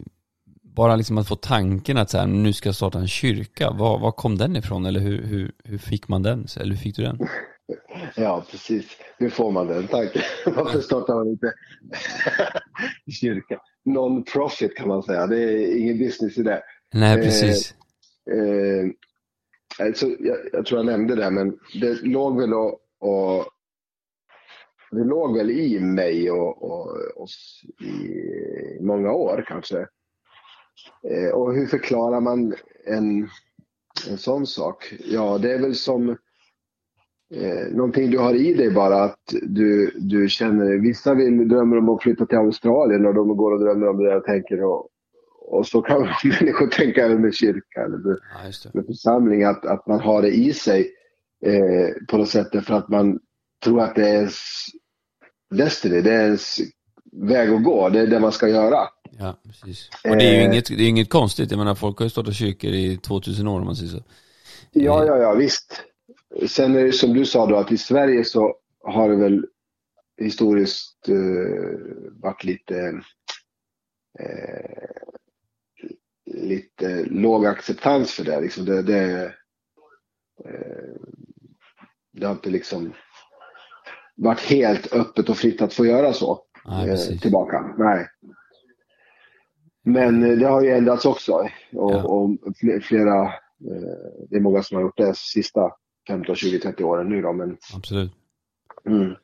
bara 0.63 0.97
liksom 0.97 1.19
att 1.19 1.29
få 1.29 1.37
tanken 1.37 1.97
att 1.97 2.11
så 2.11 2.19
här, 2.19 2.27
nu 2.27 2.53
ska 2.53 2.69
jag 2.69 2.77
starta 2.77 2.99
en 2.99 3.09
kyrka, 3.09 3.71
var, 3.71 3.99
var 3.99 4.13
kom 4.13 4.39
den 4.39 4.57
ifrån 4.57 4.87
eller 4.87 5.01
hur, 5.01 5.23
hur, 5.27 5.53
hur 5.65 5.79
fick 5.79 6.09
man 6.09 6.23
den? 6.23 6.47
Eller 6.57 6.71
hur 6.71 6.77
fick 6.83 6.97
du 6.97 7.03
den? 7.03 7.19
Ja, 8.17 8.45
precis. 8.51 8.97
Hur 9.19 9.31
får 9.31 9.51
man 9.51 9.67
den 9.67 9.87
tanken? 9.87 10.23
Varför 10.47 10.81
startar 10.81 11.15
man 11.15 11.29
inte 11.29 11.53
kyrka? 13.21 13.61
Non-profit 13.85 14.75
kan 14.77 14.89
man 14.89 15.03
säga. 15.03 15.27
Det 15.27 15.43
är 15.43 15.77
ingen 15.77 15.99
business 15.99 16.39
i 16.39 16.43
det. 16.43 16.63
Nej, 16.95 17.17
precis. 17.17 17.75
Eh, 18.31 18.87
alltså, 19.87 20.07
jag, 20.07 20.37
jag 20.53 20.67
tror 20.67 20.79
jag 20.79 20.87
nämnde 20.87 21.15
det, 21.15 21.31
men 21.31 21.59
det 21.81 22.03
låg 22.03 22.41
väl 22.41 22.55
och, 22.55 22.81
och 22.99 23.47
det 24.91 25.05
låg 25.05 25.37
väl 25.37 25.51
i 25.51 25.81
mig 25.81 26.31
och, 26.31 26.63
och 26.63 27.23
oss 27.23 27.63
i 27.81 28.83
många 28.83 29.13
år 29.13 29.45
kanske. 29.49 29.87
Eh, 31.11 31.31
och 31.35 31.55
hur 31.55 31.67
förklarar 31.67 32.21
man 32.21 32.55
en, 32.87 33.29
en 34.09 34.19
sån 34.19 34.47
sak? 34.47 34.95
Ja, 35.05 35.39
det 35.39 35.53
är 35.53 35.59
väl 35.59 35.75
som 35.75 36.17
eh, 37.35 37.77
någonting 37.77 38.11
du 38.11 38.19
har 38.19 38.35
i 38.35 38.55
dig 38.55 38.71
bara 38.71 39.03
att 39.03 39.35
du, 39.43 39.91
du 39.97 40.29
känner, 40.29 40.79
vissa 40.79 41.15
vill, 41.15 41.49
drömmer 41.49 41.79
om 41.79 41.89
att 41.89 42.03
flytta 42.03 42.27
till 42.27 42.39
Australien 42.39 43.07
och 43.07 43.15
de 43.15 43.37
går 43.37 43.53
och 43.53 43.61
drömmer 43.61 43.89
om 43.89 44.05
det 44.05 44.17
och 44.17 44.25
tänker 44.25 44.65
och, 44.65 44.89
och 45.49 45.67
så 45.67 45.83
kan 45.83 46.01
människor 46.25 46.67
tänka 46.67 47.05
även 47.05 47.21
med 47.23 47.35
kyrka 47.35 47.81
eller 47.85 47.99
med, 47.99 48.19
Ja, 48.45 48.71
med 48.75 48.87
församling, 48.87 49.45
att, 49.45 49.67
att 49.67 49.87
man 49.87 50.01
har 50.01 50.23
det 50.23 50.31
i 50.37 50.53
sig 50.53 50.91
eh, 51.47 52.07
på 52.09 52.17
något 52.19 52.29
sätt 52.29 52.65
för 52.65 52.75
att 52.75 52.89
man 52.89 53.19
tror 53.65 53.81
att 53.81 53.95
det 53.95 54.09
är 54.09 54.15
ens 54.15 54.37
destiny, 55.51 56.01
det 56.01 56.13
är 56.13 56.25
ens 56.25 56.59
väg 57.13 57.51
att 57.51 57.65
gå, 57.65 57.89
det 57.89 58.01
är 58.01 58.07
det 58.07 58.21
man 58.21 58.33
ska 58.33 58.49
göra. 58.49 58.79
Ja, 59.19 59.41
precis. 59.47 59.89
Och 60.11 60.17
det 60.17 60.25
är 60.25 60.33
ju 60.33 60.39
Eh. 60.41 60.45
inget, 60.53 60.67
det 60.67 60.83
är 60.85 60.89
inget 60.89 61.11
konstigt, 61.11 61.51
jag 61.51 61.59
menar 61.59 61.75
folk 61.75 61.99
har 61.99 62.07
ju 62.07 62.11
startat 62.11 62.35
kyrkor 62.35 62.71
i 62.71 62.97
2000 62.97 63.49
år 63.49 63.59
om 63.61 63.65
man 63.65 63.77
säger 63.77 63.91
så. 63.93 64.03
Ja, 64.73 65.05
ja, 65.07 65.17
ja, 65.17 65.35
visst. 65.35 65.83
Sen 66.49 66.77
är 66.77 66.85
det 66.85 66.93
som 66.93 67.13
du 67.15 67.25
sa 67.27 67.47
då 67.47 67.57
att 67.57 67.73
i 67.73 67.79
Sverige 67.79 68.25
så 68.25 68.57
har 68.85 69.09
det 69.09 69.17
väl 69.17 69.47
historiskt 70.21 71.09
eh, 71.09 71.87
varit 72.13 72.45
lite 72.45 73.01
eh, 74.19 74.89
lite 76.27 77.05
låg 77.05 77.47
acceptans 77.47 78.13
för 78.13 78.25
det. 78.25 78.41
Liksom 78.41 78.65
det, 78.65 78.83
det, 78.83 79.25
eh, 80.45 80.95
det 82.13 82.27
har 82.27 82.33
inte 82.33 82.51
liksom 82.51 82.93
varit 84.15 84.41
helt 84.41 84.93
öppet 84.93 85.29
och 85.29 85.37
fritt 85.37 85.63
att 85.63 85.75
få 85.75 85.87
göra 85.87 86.13
så 86.13 86.43
Nej, 86.65 86.91
eh, 86.91 87.19
tillbaka. 87.21 87.75
Nej. 87.79 88.09
Men 89.85 90.23
eh, 90.25 90.39
det 90.39 90.47
har 90.47 90.63
ju 90.63 90.71
ändrats 90.71 91.07
också. 91.07 91.33
Och, 91.33 91.51
Ja. 91.93 92.03
och 92.05 92.31
fle- 92.63 92.81
flera, 92.81 93.23
eh, 93.25 94.27
det 94.31 94.37
är 94.37 94.41
många 94.41 94.63
som 94.63 94.75
har 94.77 94.83
gjort 94.83 94.97
det 94.97 95.17
sista 95.17 95.73
15, 96.09 96.37
20, 96.37 96.59
30 96.59 96.85
åren 96.85 97.09
nu 97.09 97.23
då. 97.23 97.33
Men, 97.33 97.57
Absolut. 97.75 98.13
mm. 98.87 99.15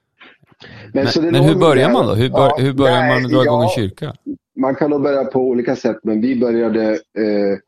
Men, 0.93 1.07
men 1.21 1.35
låg 1.35 1.45
hur 1.45 1.55
börjar 1.55 1.93
man 1.93 2.07
då? 2.07 2.15
Hur, 2.15 2.31
bör, 2.31 2.39
Ja, 2.39 2.57
hur 2.59 2.73
börjar 2.73 3.01
nej, 3.01 3.23
man 3.23 3.31
dra 3.31 3.45
igång 3.45 3.63
en 3.63 3.69
ja, 3.69 3.75
kyrka? 3.77 4.15
Man 4.57 4.75
kan 4.75 4.91
nog 4.91 5.03
börja 5.03 5.25
på 5.25 5.41
olika 5.41 5.77
sätt, 5.77 5.97
men 6.03 6.21
vi 6.21 6.41
började 6.41 6.91
eh, 6.93 7.59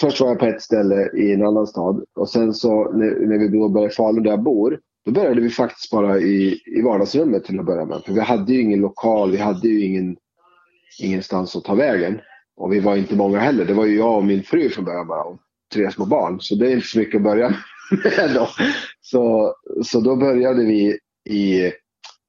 Först 0.00 0.20
var 0.20 0.28
jag 0.28 0.38
på 0.38 0.46
ett 0.46 0.62
ställe 0.62 1.10
i 1.16 1.32
en 1.32 1.46
annan 1.46 1.66
stad 1.66 2.04
och 2.14 2.28
sen 2.28 2.54
så 2.54 2.92
när, 2.92 3.26
när 3.26 3.38
vi 3.38 3.48
då 3.48 3.68
började 3.68 3.92
i 3.92 3.96
Falun 3.96 4.22
där 4.22 4.30
jag 4.30 4.42
bor, 4.42 4.80
då 5.04 5.12
började 5.12 5.40
vi 5.40 5.50
faktiskt 5.50 5.90
bara 5.90 6.18
i, 6.18 6.60
i 6.66 6.82
vardagsrummet 6.82 7.44
till 7.44 7.60
att 7.60 7.66
börja 7.66 7.84
med. 7.84 8.02
För 8.04 8.12
vi 8.12 8.20
hade 8.20 8.52
ju 8.52 8.60
ingen 8.60 8.80
lokal, 8.80 9.30
vi 9.30 9.38
hade 9.38 9.68
ju 9.68 9.84
ingen, 9.84 10.16
ingenstans 11.00 11.56
att 11.56 11.64
ta 11.64 11.74
vägen. 11.74 12.20
Och 12.56 12.72
vi 12.72 12.80
var 12.80 12.96
inte 12.96 13.16
många 13.16 13.38
heller. 13.38 13.64
Det 13.64 13.74
var 13.74 13.84
ju 13.84 13.96
jag 13.96 14.16
och 14.16 14.24
min 14.24 14.42
fru 14.42 14.68
från 14.70 14.84
början 14.84 15.06
bara 15.06 15.22
och 15.22 15.38
tre 15.74 15.90
små 15.90 16.06
barn. 16.06 16.40
Så 16.40 16.54
det 16.54 16.66
är 16.66 16.74
inte 16.74 16.86
så 16.86 16.98
mycket 16.98 17.16
att 17.16 17.22
börja 17.22 17.48
med. 17.48 17.58
Så, 19.00 19.54
så 19.84 20.00
då 20.00 20.16
började 20.16 20.64
vi 20.64 20.98
i, 21.30 21.72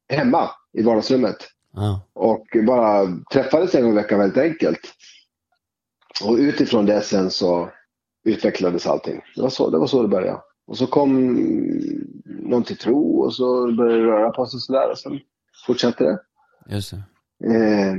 hemma 0.09 0.49
i 0.73 0.83
vardagsrummet. 0.83 1.37
Ja, 1.73 2.01
Och 2.13 2.45
bara 2.67 3.07
träffades 3.33 3.75
en 3.75 3.81
gång 3.83 3.91
i 3.91 3.95
veckan 3.95 4.19
väldigt 4.19 4.43
enkelt. 4.43 4.79
Och 6.23 6.35
utifrån 6.35 6.85
det 6.85 7.01
sen 7.01 7.31
så 7.31 7.69
utvecklades 8.25 8.87
allting. 8.87 9.21
Det 9.35 9.41
var 9.41 9.49
så 9.49 9.69
det, 9.69 9.77
var 9.77 9.87
så 9.87 10.01
det 10.01 10.07
började. 10.07 10.39
Och 10.67 10.77
så 10.77 10.87
kom 10.87 11.33
någon 12.25 12.63
till 12.63 12.77
tro 12.77 13.21
och 13.21 13.33
så 13.33 13.71
började 13.71 14.01
det 14.01 14.07
röra 14.07 14.31
på 14.31 14.45
sig 14.45 14.59
sådär 14.59 14.91
och 14.91 14.97
sen 14.97 15.19
fortsatte 15.65 16.03
det. 16.03 16.19
just 16.75 16.91
det. 16.91 16.97
Eh, 17.55 17.95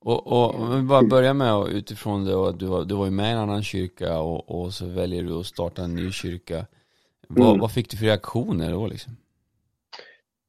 Och, 0.00 0.26
och 0.26 0.54
om 0.54 0.76
vi 0.76 0.82
bara 0.82 1.02
börjar 1.02 1.34
med 1.34 1.68
utifrån 1.68 2.24
det 2.24 2.34
och 2.34 2.58
du 2.58 2.66
var, 2.66 2.84
du 2.84 2.94
var 2.94 3.04
ju 3.04 3.10
med 3.10 3.28
i 3.28 3.32
en 3.32 3.38
annan 3.38 3.62
kyrka 3.62 4.18
och, 4.18 4.50
och 4.64 4.74
så 4.74 4.86
väljer 4.86 5.22
du 5.22 5.32
att 5.40 5.46
starta 5.46 5.82
en 5.82 5.94
ny 5.94 6.12
kyrka. 6.12 6.66
Vad, 7.28 7.48
Mm. 7.48 7.60
vad 7.60 7.72
fick 7.72 7.90
du 7.90 7.96
för 7.96 8.04
reaktioner 8.06 8.70
då 8.70 8.86
liksom? 8.86 9.12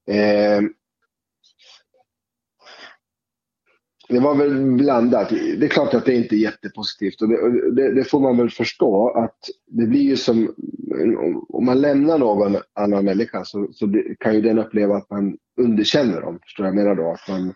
eh, 0.09 0.61
det 4.09 4.19
var 4.19 4.35
väl 4.35 4.71
blandat. 4.71 5.29
Det 5.29 5.65
är 5.65 5.69
klart 5.69 5.93
att 5.93 6.05
det 6.05 6.15
inte 6.15 6.35
är 6.35 6.37
jättepositivt 6.37 7.21
och 7.21 7.29
det, 7.29 7.71
det, 7.71 7.93
det 7.93 8.03
får 8.03 8.19
man 8.19 8.37
väl 8.37 8.49
förstå 8.49 9.09
att 9.09 9.37
det 9.65 9.85
blir 9.87 10.01
ju 10.01 10.17
som 10.17 10.53
om- 11.49 11.65
man 11.65 11.81
lämnar 11.81 12.17
någon 12.17 12.55
annan 12.73 13.05
människa 13.05 13.45
så, 13.45 13.67
så 13.73 13.93
kan 14.19 14.33
ju 14.35 14.41
den 14.41 14.59
uppleva 14.59 14.95
att 14.97 15.09
man 15.09 15.37
underkänner 15.57 16.21
dem. 16.21 16.39
Förstår 16.43 16.65
jag 16.65 16.75
menar 16.75 16.95
då? 16.95 17.11
Att 17.11 17.27
man, 17.29 17.53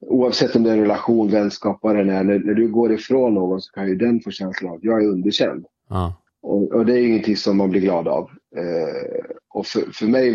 oavsett 0.00 0.56
om 0.56 0.62
det 0.62 0.70
är 0.70 0.74
en 0.74 0.80
relation, 0.80 1.30
vänskap, 1.30 1.78
vad 1.82 1.94
det 1.96 2.00
än 2.00 2.10
är, 2.10 2.24
när, 2.24 2.38
när 2.38 2.54
du 2.54 2.68
går 2.68 2.92
ifrån 2.92 3.34
någon 3.34 3.60
så 3.60 3.72
kan 3.72 3.88
ju 3.88 3.94
den 3.96 4.20
få 4.20 4.30
känslan 4.30 4.70
av 4.70 4.76
att 4.76 4.84
jag 4.84 5.02
är 5.04 5.08
underkänd. 5.08 5.66
Ja, 5.88 6.14
Och, 6.40 6.72
och 6.72 6.86
det 6.86 6.92
är 7.00 7.06
ingenting 7.06 7.36
som 7.36 7.56
man 7.56 7.70
blir 7.70 7.80
glad 7.80 8.08
av. 8.08 8.30
Eh, 8.56 9.24
och 9.48 9.66
för, 9.66 9.92
för, 9.92 10.06
mig, 10.06 10.34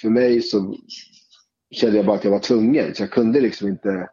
för 0.00 0.08
mig 0.08 0.42
så 0.42 0.76
kände 1.70 1.96
jag 1.96 2.06
bara 2.06 2.16
att 2.16 2.24
jag 2.24 2.30
var 2.30 2.38
tvungen. 2.38 2.94
Så 2.94 3.02
jag 3.02 3.10
kunde 3.10 3.40
liksom 3.40 3.68
inte... 3.68 4.08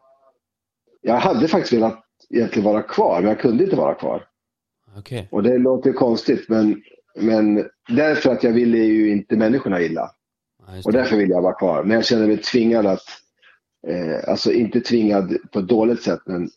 Jag 1.00 1.16
hade 1.16 1.48
faktiskt 1.48 1.72
velat 1.72 2.04
egentligen 2.30 2.64
vara 2.64 2.82
kvar, 2.82 3.20
men 3.20 3.28
jag 3.28 3.40
kunde 3.40 3.64
inte 3.64 3.76
vara 3.76 3.94
kvar. 3.94 4.28
okej. 4.98 5.28
Och 5.30 5.42
det 5.42 5.58
låter 5.58 5.92
konstigt, 5.92 6.48
men, 6.48 6.82
men 7.16 7.68
därför 7.88 8.30
att 8.30 8.42
jag 8.42 8.52
ville 8.52 8.78
ju 8.78 9.12
inte 9.12 9.36
människorna 9.36 9.82
illa. 9.82 10.10
Ja, 10.66 10.82
Och 10.84 10.92
därför 10.92 11.16
ville 11.16 11.34
jag 11.34 11.42
vara 11.42 11.54
kvar. 11.54 11.84
Men 11.84 11.94
jag 11.94 12.04
kände 12.04 12.26
mig 12.26 12.36
tvingad 12.36 12.86
att, 12.86 13.04
eh, 13.86 14.28
alltså 14.28 14.52
inte 14.52 14.80
tvingad 14.80 15.36
på 15.52 15.58
ett 15.58 15.68
dåligt 15.68 16.02
sätt, 16.02 16.20
men 16.26 16.50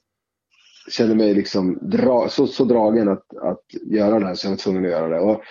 kände 0.89 1.15
mig 1.15 1.33
liksom 1.33 1.79
dra, 1.81 2.29
så, 2.29 2.47
så 2.47 2.63
dragen 2.65 3.09
att, 3.09 3.37
att 3.37 3.63
göra 3.85 4.19
det 4.19 4.25
här 4.25 4.35
så 4.35 4.47
jag 4.47 4.51
var 4.51 4.57
tvungen 4.57 4.85
att 4.85 4.91
göra 4.91 5.09
det. 5.09 5.19
Och, 5.19 5.43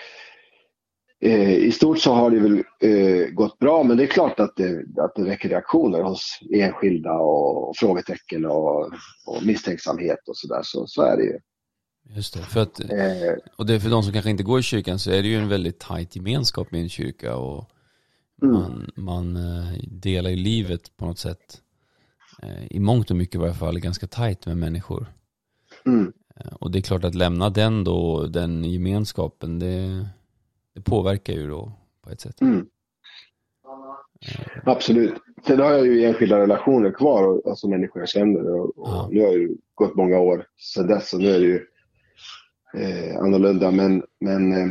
eh, 1.21 1.53
I 1.53 1.71
stort 1.71 1.99
så 1.99 2.13
har 2.13 2.31
det 2.31 2.39
väl 2.39 2.63
eh, 2.79 3.27
gått 3.27 3.59
bra, 3.59 3.83
men 3.83 3.97
det 3.97 4.03
är 4.03 4.07
klart 4.07 4.39
att 4.39 4.55
det, 4.55 4.85
att 4.97 5.15
det 5.15 5.23
väcker 5.23 5.49
reaktioner 5.49 6.01
hos 6.03 6.39
enskilda 6.53 7.11
och, 7.11 7.69
och 7.69 7.77
frågetecken 7.77 8.45
och, 8.45 8.85
och 9.25 9.43
misstänksamhet 9.45 10.19
och 10.27 10.37
sådär. 10.37 10.61
Så, 10.63 10.87
så 10.87 11.01
är 11.01 11.17
det 11.17 11.23
ju. 11.23 11.39
Just 12.15 12.33
det. 12.33 12.39
För 12.39 12.59
att, 12.59 12.79
Eh, 12.79 13.33
och 13.57 13.65
det 13.65 13.73
är 13.73 13.79
för 13.79 13.89
de 13.89 14.03
som 14.03 14.13
kanske 14.13 14.31
inte 14.31 14.43
går 14.43 14.59
i 14.59 14.63
kyrkan 14.63 14.99
så 14.99 15.11
är 15.11 15.21
det 15.21 15.27
ju 15.27 15.35
en 15.35 15.49
väldigt 15.49 15.79
tajt 15.79 16.15
gemenskap 16.15 16.71
med 16.71 16.81
en 16.81 16.89
kyrka 16.89 17.35
och 17.35 17.69
Mm. 18.41 18.53
man, 18.53 18.89
man 18.95 19.35
eh, 19.35 19.73
delar 19.87 20.29
ju 20.29 20.35
livet 20.35 20.97
på 20.97 21.05
något 21.05 21.19
sätt 21.19 21.61
eh, 22.43 22.65
i 22.69 22.79
mångt 22.79 23.11
och 23.11 23.17
mycket 23.17 23.35
i 23.35 23.37
varje 23.37 23.53
fall 23.53 23.79
ganska 23.79 24.07
tajt 24.07 24.45
med 24.45 24.57
människor. 24.57 25.13
mm. 25.85 26.13
Och 26.51 26.71
det 26.71 26.79
är 26.79 26.81
klart 26.81 27.03
att 27.03 27.15
lämna 27.15 27.49
den 27.49 27.83
då, 27.83 28.25
den 28.25 28.63
gemenskapen, 28.63 29.59
det, 29.59 30.07
det 30.79 30.89
påverkar 30.89 31.33
ju 31.33 31.47
då 31.49 31.71
på 32.03 32.09
ett 32.09 32.21
sätt. 32.21 32.41
Mm. 32.41 32.65
Absolut. 34.65 35.13
Sen 35.47 35.59
har 35.59 35.71
jag 35.71 35.85
ju 35.85 36.03
enskilda 36.05 36.39
relationer 36.39 36.91
kvar, 36.91 37.23
och- 37.27 37.49
alltså 37.49 37.67
människor 37.69 38.01
jag 38.01 38.09
känner. 38.09 38.49
Och, 38.59 38.65
och 38.65 38.87
Ja. 38.87 39.09
Nu 39.11 39.21
har 39.21 39.27
det 39.31 39.37
ju 39.39 39.55
gått 39.75 39.95
många 39.95 40.19
år 40.19 40.45
sedan 40.57 40.87
dess 40.87 41.13
och 41.13 41.19
nu 41.19 41.27
är 41.29 41.39
det 41.39 41.45
ju 41.45 41.65
eh, 42.77 43.17
annorlunda. 43.19 43.71
Men, 43.71 44.03
men 44.19 44.51
eh, 44.53 44.67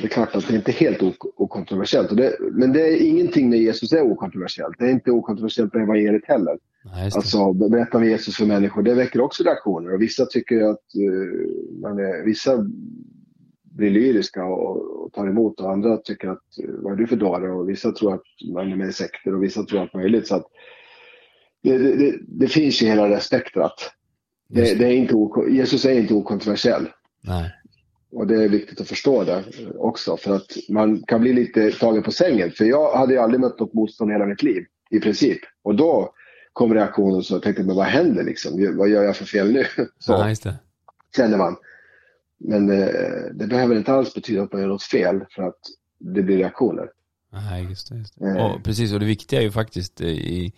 det 0.00 0.06
är 0.06 0.08
klart 0.08 0.34
att 0.36 0.48
det 0.48 0.56
inte 0.56 0.70
är 0.70 0.74
helt 0.74 1.02
ok- 1.02 1.32
okontroversiellt. 1.40 2.16
Det, 2.16 2.36
men 2.52 2.72
det 2.72 2.80
är 2.80 3.06
ingenting 3.06 3.50
med 3.50 3.58
Jesus 3.58 3.92
är 3.92 4.02
okontroversiellt. 4.02 4.76
Det 4.78 4.84
är 4.84 4.90
inte 4.90 5.10
okontroversiellt 5.10 5.74
med 5.74 5.82
evangeliet 5.82 6.24
heller. 6.26 6.58
Nej. 6.84 7.04
Alltså 7.14 7.52
berätta 7.52 7.98
om 7.98 8.04
Jesus 8.04 8.36
för 8.36 8.46
människor, 8.46 8.82
det 8.82 8.94
väcker 8.94 9.20
också 9.20 9.42
reaktioner. 9.44 9.94
Och 9.94 10.02
vissa 10.02 10.26
tycker 10.26 10.62
att 10.62 10.94
eh, 10.94 11.50
man 11.82 11.98
är, 11.98 12.24
vissa 12.24 12.66
blir 13.76 13.90
lyriska 13.90 14.44
och, 14.44 15.02
och 15.04 15.12
tar 15.12 15.28
emot 15.28 15.60
och 15.60 15.72
andra 15.72 15.96
tycker 15.96 16.28
att 16.28 16.42
vad 16.68 16.92
är 16.92 16.96
du 16.96 17.06
för 17.06 17.16
dåre? 17.16 17.50
Och 17.50 17.68
vissa 17.68 17.92
tror 17.92 18.14
att 18.14 18.22
man 18.54 18.72
är 18.72 18.76
med 18.76 18.88
i 18.88 18.92
sekter 18.92 19.34
och 19.34 19.42
vissa 19.42 19.62
tror 19.62 19.80
allt 19.80 19.94
möjligt. 19.94 20.26
Så 20.26 20.34
att 20.36 20.46
det, 21.62 21.78
det, 21.78 22.18
det, 22.28 22.48
finns 22.48 22.82
ju 22.82 22.86
hela 22.86 23.08
det 23.08 23.20
spektrat. 23.20 23.92
Det, 24.48 24.74
det 24.78 24.86
är 24.86 24.92
inte 24.92 25.14
Jesus 25.50 25.84
är 25.84 25.92
inte 25.92 26.14
okontroversiell. 26.14 26.88
Nej, 27.20 27.50
Och 28.12 28.26
det 28.26 28.44
är 28.44 28.48
viktigt 28.48 28.80
att 28.80 28.88
förstå 28.88 29.24
det 29.24 29.44
också. 29.78 30.16
För 30.16 30.34
att 30.34 30.56
man 30.68 31.02
kan 31.02 31.20
bli 31.20 31.32
lite 31.32 31.70
tagen 31.70 32.02
på 32.02 32.10
sängen. 32.10 32.50
För 32.50 32.64
jag 32.64 32.96
hade 32.96 33.12
ju 33.12 33.18
aldrig 33.18 33.40
mött 33.40 33.60
något 33.60 33.74
motstånd 33.74 34.12
hela 34.12 34.26
mitt 34.26 34.42
liv. 34.42 34.64
I 34.90 35.00
princip. 35.00 35.38
Och 35.62 35.74
då 35.74 36.14
kom 36.52 36.74
reaktionen 36.74 37.22
så 37.22 37.40
tänkte 37.40 37.62
jag, 37.62 37.66
men 37.66 37.76
vad 37.76 37.86
händer 37.86 38.24
liksom? 38.24 38.76
Vad 38.76 38.88
gör 38.88 39.04
jag 39.04 39.16
för 39.16 39.24
fel 39.24 39.52
nu? 39.52 39.64
Så 39.98 40.12
Ja, 40.12 40.52
känner 41.16 41.38
man. 41.38 41.56
Men 42.44 42.70
eh, 42.70 42.86
det 43.34 43.46
behöver 43.46 43.76
inte 43.76 43.92
alls 43.92 44.14
betyda 44.14 44.42
att 44.42 44.52
man 44.52 44.60
gör 44.62 44.68
något 44.68 44.82
fel 44.82 45.24
för 45.30 45.42
att 45.42 45.58
det 45.98 46.22
blir 46.22 46.36
reaktioner. 46.36 46.90
Nej, 47.32 47.64
just 47.64 47.88
det. 47.88 47.98
Just 47.98 48.18
det. 48.18 48.28
Eh. 48.28 48.46
Och, 48.46 48.64
precis, 48.64 48.92
och 48.92 49.00
det 49.00 49.06
viktiga 49.06 49.40
är 49.40 49.44
ju 49.44 49.50
faktiskt 49.50 50.00
eh, 50.00 50.08
i, 50.08 50.52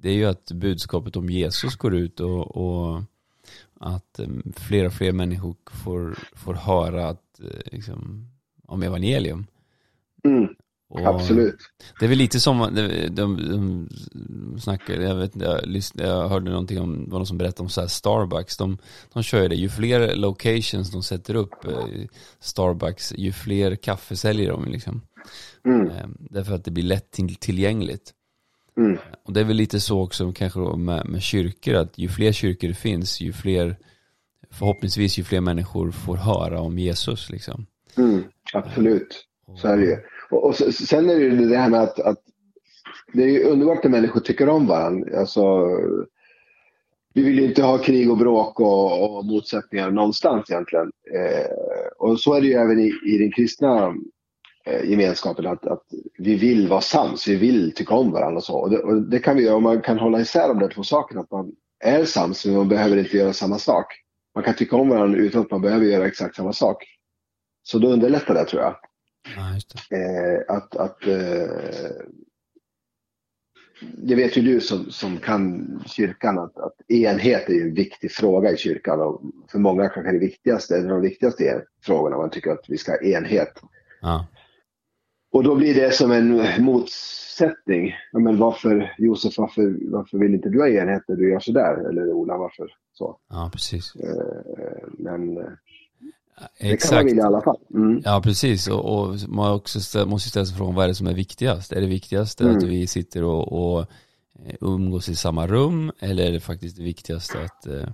det 0.00 0.08
är 0.08 0.14
ju 0.14 0.24
att 0.24 0.52
budskapet 0.52 1.16
om 1.16 1.30
Jesus 1.30 1.76
går 1.76 1.94
ut 1.94 2.20
och, 2.20 2.56
och 2.56 3.02
att 3.80 4.18
eh, 4.18 4.28
fler 4.56 4.86
och 4.86 4.92
fler 4.92 5.12
människor 5.12 5.56
får, 5.70 6.18
får 6.32 6.54
höra 6.54 7.08
att, 7.08 7.40
eh, 7.40 7.72
liksom, 7.72 8.28
om 8.66 8.82
evangelium. 8.82 9.46
Mm, 10.24 10.48
Och 10.90 11.06
absolut. 11.06 11.56
Det 11.98 12.04
är 12.04 12.08
väl 12.08 12.18
lite 12.18 12.40
som, 12.40 12.58
de, 12.74 13.08
de, 13.08 13.36
de 13.42 13.88
snackar, 14.60 14.94
jag 14.94 15.14
vet 15.14 15.36
jag, 15.36 15.60
lyssn- 15.64 16.02
jag 16.06 16.28
hörde 16.28 16.50
någonting 16.50 16.80
om, 16.80 17.04
det 17.04 17.10
var 17.10 17.18
någon 17.18 17.26
som 17.26 17.38
berättade 17.38 17.62
om 17.62 17.68
så 17.68 17.80
här 17.80 17.88
Starbucks, 17.88 18.56
de, 18.56 18.78
de 19.12 19.22
kör 19.22 19.42
ju 19.42 19.48
det, 19.48 19.54
ju 19.54 19.68
fler 19.68 20.16
locations 20.16 20.90
de 20.90 21.02
sätter 21.02 21.34
upp, 21.34 21.64
eh, 21.64 21.84
Starbucks, 22.40 23.12
ju 23.16 23.32
fler 23.32 23.76
kaffe 23.76 24.16
säljer 24.16 24.50
de 24.50 24.64
liksom. 24.64 25.02
Mm, 25.64 25.86
Eh, 25.90 26.06
Därför 26.18 26.54
att 26.54 26.64
det 26.64 26.70
blir 26.70 26.84
lätt 26.84 27.10
till, 27.10 27.36
tillgängligt. 27.36 28.12
mm, 28.76 28.98
Och 29.24 29.32
det 29.32 29.40
är 29.40 29.44
väl 29.44 29.56
lite 29.56 29.80
så 29.80 30.00
också 30.02 30.32
kanske 30.32 30.60
med, 30.60 31.06
med 31.06 31.22
kyrkor, 31.22 31.74
att 31.74 31.98
ju 31.98 32.08
fler 32.08 32.32
kyrkor 32.32 32.68
det 32.68 32.74
finns, 32.74 33.20
ju 33.20 33.32
fler, 33.32 33.76
förhoppningsvis 34.50 35.18
ju 35.18 35.24
fler 35.24 35.40
människor 35.40 35.90
får 35.90 36.16
höra 36.16 36.60
om 36.60 36.78
Jesus 36.78 37.30
liksom. 37.30 37.66
mm, 37.96 38.24
absolut. 38.52 39.24
Så 39.56 39.68
är 39.68 39.76
det 39.76 39.84
ju. 39.84 39.96
Och, 40.30 40.44
och 40.44 40.56
sen 40.56 41.10
är 41.10 41.14
det 41.14 41.20
ju 41.20 41.48
det 41.48 41.56
här 41.56 41.70
med 41.70 41.80
att, 41.80 42.00
att 42.00 42.18
det 43.12 43.22
är 43.22 43.28
ju 43.28 43.44
underbart 43.44 43.84
när 43.84 43.90
människor 43.90 44.20
tycker 44.20 44.48
om 44.48 44.66
varandra. 44.66 45.18
Alltså, 45.18 45.68
vi 47.14 47.22
vill 47.22 47.38
ju 47.38 47.44
inte 47.44 47.62
ha 47.62 47.78
krig 47.78 48.10
och 48.10 48.16
bråk 48.18 48.60
och, 48.60 49.18
och 49.18 49.24
motsättningar 49.24 49.90
någonstans 49.90 50.50
egentligen. 50.50 50.92
Eh, 51.14 51.50
och 51.98 52.20
så 52.20 52.34
är 52.34 52.40
det 52.40 52.46
ju 52.46 52.52
även 52.52 52.78
i, 52.78 52.92
i 53.06 53.18
den 53.18 53.32
kristna 53.32 53.94
eh, 54.66 54.90
gemenskapen 54.90 55.46
att, 55.46 55.66
att 55.66 55.84
vi 56.18 56.34
vill 56.34 56.68
vara 56.68 56.80
sams, 56.80 57.28
vi 57.28 57.36
vill 57.36 57.72
tycka 57.74 57.94
om 57.94 58.12
varandra 58.12 58.36
och 58.36 58.44
så. 58.44 58.58
Och 58.58 58.70
det, 58.70 58.78
och 58.78 59.02
det 59.02 59.18
kan 59.18 59.36
vi 59.36 59.42
göra 59.42 59.56
om 59.56 59.62
man 59.62 59.80
kan 59.80 59.98
hålla 59.98 60.20
isär 60.20 60.48
de 60.48 60.58
där 60.58 60.68
två 60.68 60.82
sakerna. 60.82 61.20
Att 61.20 61.30
man 61.30 61.52
är 61.84 62.04
sams 62.04 62.46
men 62.46 62.56
man 62.56 62.68
behöver 62.68 62.96
inte 62.96 63.16
göra 63.16 63.32
samma 63.32 63.58
sak. 63.58 63.86
Man 64.34 64.44
kan 64.44 64.54
tycka 64.54 64.76
om 64.76 64.88
varandra 64.88 65.18
utan 65.18 65.40
att 65.40 65.50
man 65.50 65.62
behöver 65.62 65.86
göra 65.86 66.06
exakt 66.06 66.36
samma 66.36 66.52
sak. 66.52 66.84
Så 67.62 67.78
då 67.78 67.88
underlättar 67.88 68.34
det 68.34 68.44
tror 68.44 68.62
jag. 68.62 68.76
Ja. 69.36 69.96
Eh, 69.96 70.56
att, 70.56 70.76
att 70.76 71.06
eh, 71.06 72.06
det 73.80 74.14
vet 74.14 74.36
ju 74.36 74.42
du 74.42 74.60
som, 74.60 74.90
som 74.90 75.18
kan 75.18 75.68
kyrkan 75.86 76.38
att, 76.38 76.58
att 76.58 76.90
enhet 76.90 77.48
är 77.48 77.52
ju 77.52 77.62
en 77.62 77.74
viktig 77.74 78.12
fråga 78.12 78.52
i 78.52 78.56
kyrkan 78.56 79.00
och 79.00 79.22
för 79.50 79.58
många 79.58 79.88
kanske 79.88 80.12
det 80.12 80.18
viktigaste, 80.18 80.76
en 80.76 80.84
av 80.84 80.90
de 80.90 81.00
viktigaste 81.00 81.64
frågorna 81.82 82.16
man 82.16 82.30
tycker 82.30 82.50
att 82.50 82.64
vi 82.68 82.78
ska 82.78 82.92
ha 82.92 83.00
enhet. 83.00 83.62
Ja. 84.00 84.26
Och 85.32 85.44
då 85.44 85.54
blir 85.54 85.74
det 85.74 85.94
som 85.94 86.12
en 86.12 86.42
motsättning. 86.64 87.94
Ja, 88.12 88.18
men 88.18 88.38
varför, 88.38 88.94
Josef, 88.98 89.38
varför, 89.38 89.90
varför 89.90 90.18
vill 90.18 90.34
inte 90.34 90.48
du 90.48 90.60
ha 90.60 90.68
enhet 90.68 91.02
när 91.08 91.16
du 91.16 91.30
gör 91.30 91.40
sådär? 91.40 91.88
Eller 91.88 92.12
Ola, 92.12 92.36
varför 92.36 92.68
så? 92.92 93.18
ja, 93.28 93.50
precis. 93.52 93.96
Eh, 93.96 94.88
men 94.98 95.38
eh, 96.40 96.46
det 96.58 96.58
kan 96.58 96.66
man 96.68 96.72
Exakt. 96.74 97.06
vilja 97.06 97.22
i 97.22 97.26
alla 97.26 97.40
fall. 97.40 97.56
Mm. 97.74 98.02
Ja, 98.04 98.20
precis. 98.22 98.68
Och, 98.68 98.84
och 98.98 99.16
man 99.28 99.52
också 99.52 99.80
stä, 99.80 100.06
måste 100.06 100.28
ställa 100.30 100.46
sig 100.46 100.56
frågan, 100.56 100.74
vad 100.74 100.84
är 100.84 100.88
det 100.88 100.94
som 100.94 101.06
är 101.06 101.14
viktigast? 101.14 101.72
Är 101.72 101.80
det 101.80 101.86
viktigaste 101.86 102.44
Mm. 102.44 102.56
att 102.56 102.62
vi 102.62 102.86
sitter 102.86 103.22
och, 103.24 103.52
och 103.52 103.80
eh, 104.44 104.54
umgås 104.60 105.08
i 105.08 105.16
samma 105.16 105.46
rum? 105.46 105.92
Eller 106.00 106.26
är 106.26 106.32
det 106.32 106.40
faktiskt 106.40 106.76
det 106.76 106.82
viktigaste 106.82 107.44
att 107.44 107.66
eh, 107.66 107.88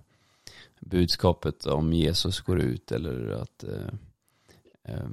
budskapet 0.81 1.67
om 1.67 1.93
Jesus 1.93 2.41
går 2.41 2.61
ut? 2.61 2.93
Eller 2.93 3.29
att 3.43 3.65
eh, 3.65 3.89
eh, 4.95 5.07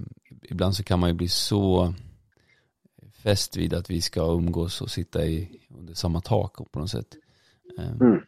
ibland 0.50 0.76
så 0.76 0.84
kan 0.84 1.00
man 1.00 1.10
ju 1.10 1.14
bli 1.16 1.28
så 1.28 1.94
fäst 3.14 3.58
vid 3.58 3.74
att 3.74 3.90
vi 3.90 4.02
ska 4.02 4.22
umgås 4.34 4.82
och 4.82 4.92
sitta 4.92 5.26
i, 5.26 5.50
under 5.80 5.94
samma 5.94 6.22
tak 6.22 6.72
på 6.72 6.80
något 6.80 6.90
sätt. 6.92 7.16
Eh, 7.80 7.92
Mm 8.02 8.22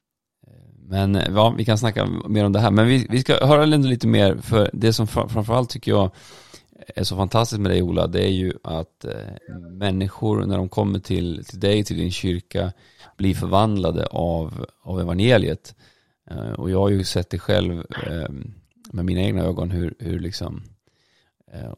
men 0.88 1.16
eh, 1.16 1.34
ja, 1.36 1.54
vi 1.58 1.66
kan 1.66 1.78
snacka 1.78 2.06
mer 2.28 2.46
om 2.46 2.52
det 2.52 2.60
här. 2.60 2.72
Men 2.72 2.88
vi, 2.88 3.08
vi 3.10 3.22
ska 3.22 3.46
höra 3.46 3.64
ändå 3.64 3.88
lite 3.88 4.08
mer, 4.08 4.36
för 4.36 4.70
det 4.74 4.94
som 4.94 5.08
framförallt 5.08 5.70
tycker 5.70 5.92
jag 5.92 6.12
är 6.96 7.04
så 7.04 7.16
fantastiskt 7.16 7.62
med 7.62 7.72
dig 7.72 7.82
Ola, 7.82 8.08
det 8.08 8.24
är 8.24 8.32
ju 8.32 8.54
att 8.64 9.06
eh, 9.06 9.56
människor 9.72 10.46
när 10.46 10.58
de 10.58 10.70
kommer 10.70 11.00
till, 11.00 11.46
till 11.46 11.60
dig, 11.60 11.84
till 11.84 11.98
din 11.98 12.12
kyrka, 12.12 12.72
blir 13.18 13.36
förvandlade 13.36 14.06
av, 14.06 14.66
av 14.84 15.02
evangeliet. 15.02 15.76
Eh, 16.30 16.52
och 16.52 16.72
jag 16.72 16.80
har 16.80 16.90
ju 16.90 17.04
sett 17.04 17.30
det 17.30 17.40
själv 17.40 17.86
eh, 18.08 18.30
med 18.92 19.06
mina 19.06 19.22
egna 19.22 19.44
ögon 19.44 19.72
hur, 19.72 19.94
hur 20.00 20.20
liksom 20.20 20.56
eh, 20.56 20.73
Eh, 21.54 21.74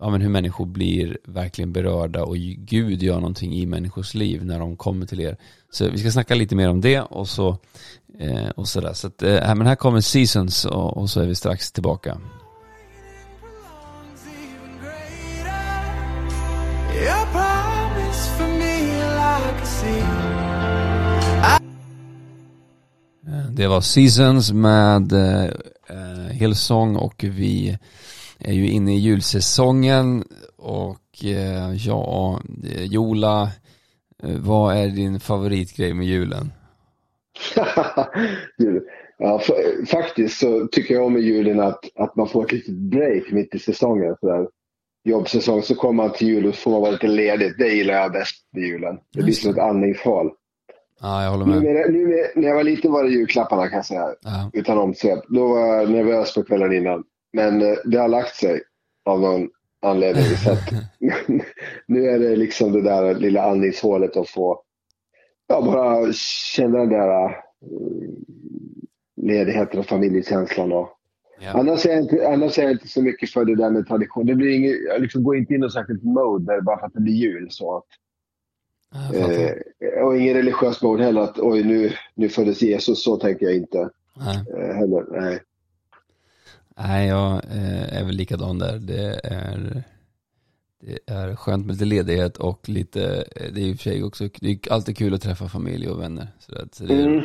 ja, 0.00 0.10
men 0.10 0.20
hur 0.20 0.28
människor 0.28 0.66
blir 0.66 1.18
verkligen 1.24 1.72
berörda 1.72 2.24
och 2.24 2.36
Gud 2.56 3.02
gör 3.02 3.14
någonting 3.14 3.54
i 3.54 3.66
människors 3.66 4.14
liv 4.14 4.44
när 4.44 4.58
de 4.58 4.76
kommer 4.76 5.06
till 5.06 5.20
er. 5.20 5.36
Så 5.70 5.90
vi 5.90 5.98
ska 5.98 6.10
snacka 6.10 6.34
lite 6.34 6.56
mer 6.56 6.68
om 6.68 6.80
det 6.80 7.00
och 7.00 7.28
så 7.28 7.58
eh, 8.18 8.48
och 8.48 8.68
sådär. 8.68 8.92
Så 8.92 9.06
att, 9.06 9.22
eh, 9.22 9.34
här- 9.34 9.54
men 9.54 9.66
här 9.66 9.74
kommer 9.74 10.00
Seasons 10.00 10.64
och, 10.64 10.96
och 10.96 11.10
så 11.10 11.20
är 11.20 11.26
vi 11.26 11.34
strax 11.34 11.72
tillbaka. 11.72 12.18
Eh, 23.26 23.50
det 23.50 23.66
var 23.66 23.80
Seasons 23.80 24.52
med 24.52 25.12
eh, 25.12 25.44
eh 25.44 26.32
Hillsong 26.32 26.96
och 26.96 27.24
vi 27.28 27.78
är 28.40 28.52
ju 28.52 28.68
inne 28.70 28.94
i 28.94 28.98
julsäsongen 28.98 30.24
och 30.56 31.24
eh, 31.24 31.74
ja, 31.86 32.40
eh, 32.74 32.84
Jola, 32.84 33.42
eh, 34.22 34.36
vad 34.38 34.76
är 34.76 34.88
din 34.88 35.20
favoritgrej 35.20 35.94
med 35.94 36.06
julen? 36.06 36.52
Jul. 38.58 38.82
ja, 39.18 39.40
fa- 39.44 39.86
faktiskt 39.86 40.38
så 40.40 40.66
tycker 40.72 40.94
jag 40.94 41.06
om 41.06 41.16
i 41.16 41.20
julen 41.20 41.60
att, 41.60 41.84
att 41.94 42.16
man 42.16 42.28
får 42.28 42.44
ett 42.44 42.52
litet 42.52 42.74
break 42.74 43.22
mitt 43.30 43.54
i 43.54 43.58
säsongen. 43.58 44.16
Så 44.20 44.26
där. 44.26 44.48
Jobbsäsong, 45.04 45.62
så 45.62 45.74
kommer 45.74 46.02
man 46.02 46.12
till 46.12 46.28
jul 46.28 46.46
och 46.46 46.54
får 46.54 46.80
vara 46.80 46.90
lite 46.90 47.06
ledigt. 47.06 47.54
Det 47.58 47.68
gillar 47.68 47.94
jag 47.94 48.12
bäst 48.12 48.36
med 48.52 48.62
julen. 48.62 48.98
Det 49.14 49.22
blir 49.22 49.34
som 49.34 49.50
ett 49.50 49.58
andningshål. 49.58 50.30
Ja, 51.00 51.22
jag 51.24 51.30
håller 51.30 51.44
med. 51.46 51.62
Numera, 51.62 51.86
numera, 51.90 52.26
när 52.36 52.48
jag 52.48 52.54
var 52.54 52.64
liten 52.64 52.92
var 52.92 53.04
det 53.04 53.10
julklapparna 53.10 53.68
kan 53.68 53.76
jag 53.76 53.86
säga, 53.86 54.06
Ja, 54.22 54.50
utan 54.52 54.78
omsvep. 54.78 55.18
Då 55.28 55.48
var 55.48 55.66
jag 55.66 55.90
nervös 55.90 56.34
på 56.34 56.42
kvällen 56.42 56.72
innan. 56.72 57.04
Men 57.32 57.62
eh, 57.62 57.76
det 57.84 57.98
har 57.98 58.08
lagt 58.08 58.36
sig 58.36 58.62
av 59.04 59.20
någon 59.20 59.48
anledning. 59.82 60.24
Så 60.24 60.52
att, 60.52 60.72
nu 61.86 62.06
är 62.06 62.18
det 62.18 62.36
liksom 62.36 62.72
det 62.72 62.82
där 62.82 63.14
lilla 63.14 63.42
andningshålet 63.42 64.16
att 64.16 64.28
få 64.28 64.62
ja, 65.48 65.62
bara 65.62 66.12
känna 66.56 66.78
den 66.78 66.88
där 66.88 67.24
eh, 67.24 67.30
ledigheten 69.16 69.80
och 69.80 69.86
familjekänslan. 69.86 70.72
Och, 70.72 70.88
ja. 71.40 71.50
annars, 71.54 71.86
är 71.86 71.90
jag 71.90 72.00
inte, 72.00 72.28
annars 72.28 72.58
är 72.58 72.62
jag 72.62 72.72
inte 72.72 72.88
så 72.88 73.02
mycket 73.02 73.30
för 73.30 73.44
det 73.44 73.56
där 73.56 73.70
med 73.70 73.88
tradition. 73.88 74.26
Det 74.26 74.34
blir 74.34 74.50
inget, 74.50 74.76
jag 74.88 75.02
liksom 75.02 75.22
går 75.24 75.36
inte 75.36 75.54
in 75.54 75.60
i 75.60 75.60
något 75.60 75.72
särskilt 75.72 76.02
mode 76.02 76.52
där 76.52 76.60
bara 76.60 76.78
för 76.78 76.86
att 76.86 76.94
det 76.94 77.00
blir 77.00 77.14
jul. 77.14 77.48
Så 77.50 77.76
att, 77.76 77.86
eh, 79.14 80.04
och 80.04 80.16
ingen 80.16 80.34
religiös 80.34 80.82
mode 80.82 81.04
heller 81.04 81.20
att 81.20 81.38
oj 81.38 81.64
nu, 81.64 81.92
nu 82.14 82.28
föddes 82.28 82.62
Jesus. 82.62 83.04
Så 83.04 83.16
tänker 83.16 83.46
jag 83.46 83.54
inte 83.54 83.88
Nej. 84.16 84.44
eh, 84.54 84.74
heller. 84.74 85.20
Nej. 85.20 85.40
Nej, 86.82 87.08
jag 87.08 87.32
eh, 87.32 87.98
är 87.98 88.04
väl 88.04 88.14
likadan 88.14 88.58
där. 88.58 88.78
Det 88.78 89.20
är, 89.24 89.82
det 90.80 90.98
är 91.12 91.36
skönt 91.36 91.66
med 91.66 91.74
lite 91.74 91.84
ledighet 91.84 92.36
och 92.36 92.68
lite, 92.68 93.24
eh, 93.36 93.52
det 93.52 93.60
är 93.60 93.64
i 93.64 93.72
och 93.72 93.76
för 93.76 93.82
sig 93.82 94.02
också, 94.02 94.28
det 94.40 94.50
är 94.50 94.72
alltid 94.72 94.96
kul 94.96 95.14
att 95.14 95.22
träffa 95.22 95.48
familj 95.48 95.88
och 95.88 96.00
vänner. 96.00 96.28
Så 96.38 96.52
det, 96.52 96.68
så 96.72 96.84
det, 96.84 96.94
Mm. 96.94 97.18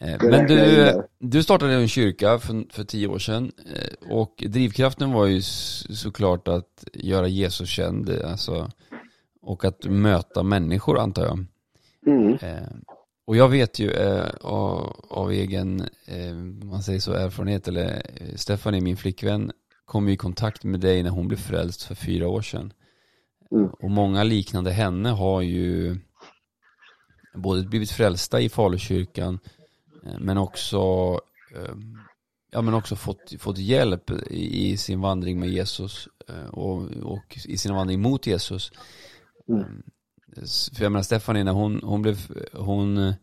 eh, 0.00 0.30
men 0.30 0.46
du, 0.46 0.92
du 1.18 1.42
startade 1.42 1.74
en 1.74 1.88
kyrka 1.88 2.38
för, 2.38 2.72
för 2.72 2.84
tio 2.84 3.06
år 3.08 3.18
sedan 3.18 3.52
och 4.10 4.44
drivkraften 4.46 5.12
var 5.12 5.26
ju 5.26 5.42
såklart 5.42 6.48
att 6.48 6.84
göra 6.92 7.28
Jesus 7.28 7.68
känd, 7.68 8.10
alltså, 8.10 8.70
och 9.42 9.64
att 9.64 9.84
möta 9.84 10.42
människor 10.42 10.98
antar 10.98 11.24
jag. 11.24 11.44
Mm. 12.06 12.38
Och 13.24 13.36
jag 13.36 13.48
vet 13.48 13.78
ju 13.78 13.90
eh, 13.90 14.28
av, 14.40 14.96
av 15.10 15.32
egen, 15.32 15.80
eh, 16.06 16.34
man 16.64 16.82
säger 16.82 17.00
så, 17.00 17.12
erfarenhet, 17.12 17.68
eller 17.68 18.02
eh, 18.14 18.34
Stephanie, 18.36 18.80
min 18.80 18.96
flickvän, 18.96 19.52
kom 19.84 20.08
i 20.08 20.16
kontakt 20.16 20.64
med 20.64 20.80
dig 20.80 21.02
när 21.02 21.10
hon 21.10 21.28
blev 21.28 21.38
frälst 21.38 21.82
för 21.82 21.94
fyra 21.94 22.28
år 22.28 22.42
sedan. 22.42 22.72
Mm. 23.52 23.68
Och 23.68 23.90
många 23.90 24.22
liknande 24.22 24.70
henne 24.70 25.08
har 25.08 25.40
ju 25.40 25.96
både 27.34 27.62
blivit 27.62 27.90
frälsta 27.90 28.40
i 28.40 28.48
Falukyrkan, 28.48 29.38
eh, 30.06 30.18
men 30.18 30.38
också, 30.38 30.78
eh, 31.56 31.74
ja, 32.50 32.62
men 32.62 32.74
också 32.74 32.96
fått, 32.96 33.34
fått 33.38 33.58
hjälp 33.58 34.10
i, 34.30 34.76
sin 34.76 35.00
vandring 35.00 35.40
med 35.40 35.48
Jesus 35.48 36.08
eh, 36.28 36.46
och, 36.46 36.82
och 37.02 37.38
i 37.44 37.58
sin 37.58 37.74
vandring 37.74 38.00
mot 38.00 38.26
Jesus. 38.26 38.72
Mm. 39.48 39.82
Eh, 40.36 40.44
för 40.74 40.82
jag 40.82 40.92
menar 40.92 41.02
Stephanie 41.02 41.44
när 41.44 41.52
hon, 41.52 41.80
hon 41.82 42.02
blev, 42.02 42.18
hon, 42.52 42.96
eh, 42.98 43.14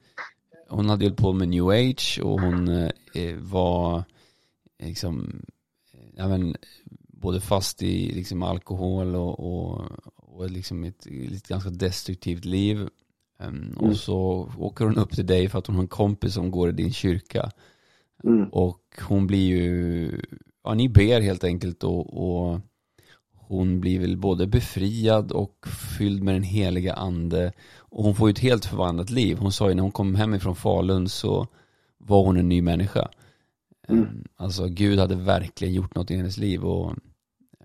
hon 0.69 0.89
hade 0.89 1.05
hållit 1.05 1.17
på 1.17 1.33
med 1.33 1.49
new 1.49 1.69
age 1.69 2.19
och 2.23 2.41
hon 2.41 2.69
eh, 3.13 3.35
var 3.37 4.03
liksom, 4.83 5.41
ja 6.15 6.27
men 6.27 6.55
både 7.07 7.41
fast 7.41 7.83
i 7.83 8.11
liksom 8.11 8.43
alkohol 8.43 9.15
och, 9.15 9.39
och, 9.39 9.85
och 10.15 10.51
liksom 10.51 10.83
ett, 10.83 11.05
ett 11.05 11.47
ganska 11.47 11.69
destruktivt 11.69 12.45
liv. 12.45 12.87
Um, 13.41 13.77
och 13.77 13.97
så 13.97 14.51
åker 14.57 14.85
hon 14.85 14.97
upp 14.97 15.11
till 15.11 15.25
dig 15.25 15.49
för 15.49 15.59
att 15.59 15.67
hon 15.67 15.75
har 15.75 15.83
en 15.83 15.87
kompis 15.87 16.33
som 16.33 16.51
går 16.51 16.69
i 16.69 16.71
din 16.71 16.93
kyrka. 16.93 17.51
Mm. 18.23 18.49
Och 18.49 18.83
hon 19.01 19.27
blir 19.27 19.47
ju, 19.47 20.11
ja 20.63 20.73
ni 20.73 20.89
ber 20.89 21.21
helt 21.21 21.43
enkelt 21.43 21.83
och, 21.83 22.13
och 22.13 22.59
hon 23.49 23.79
blir 23.79 23.99
väl 23.99 24.17
både 24.17 24.47
befriad 24.47 25.31
och 25.31 25.67
fylld 25.97 26.23
med 26.23 26.35
den 26.35 26.43
heliga 26.43 26.93
ande. 26.93 27.51
Och 27.77 28.03
hon 28.03 28.15
får 28.15 28.29
ju 28.29 28.31
ett 28.31 28.39
helt 28.39 28.65
förvandlat 28.65 29.09
liv. 29.09 29.37
Hon 29.37 29.51
sa 29.51 29.69
ju 29.69 29.75
när 29.75 29.83
hon 29.83 29.91
kom 29.91 30.15
hem 30.15 30.33
ifrån 30.33 30.55
Falun 30.55 31.09
så 31.09 31.47
var 31.97 32.23
hon 32.23 32.37
en 32.37 32.49
ny 32.49 32.61
människa. 32.61 33.09
Mm. 33.87 34.01
Um, 34.01 34.23
Alltså 34.35 34.67
Gud 34.67 34.99
hade 34.99 35.15
verkligen 35.15 35.73
gjort 35.73 35.95
något 35.95 36.11
i 36.11 36.15
hennes 36.15 36.37
liv 36.37 36.63
och 36.63 36.95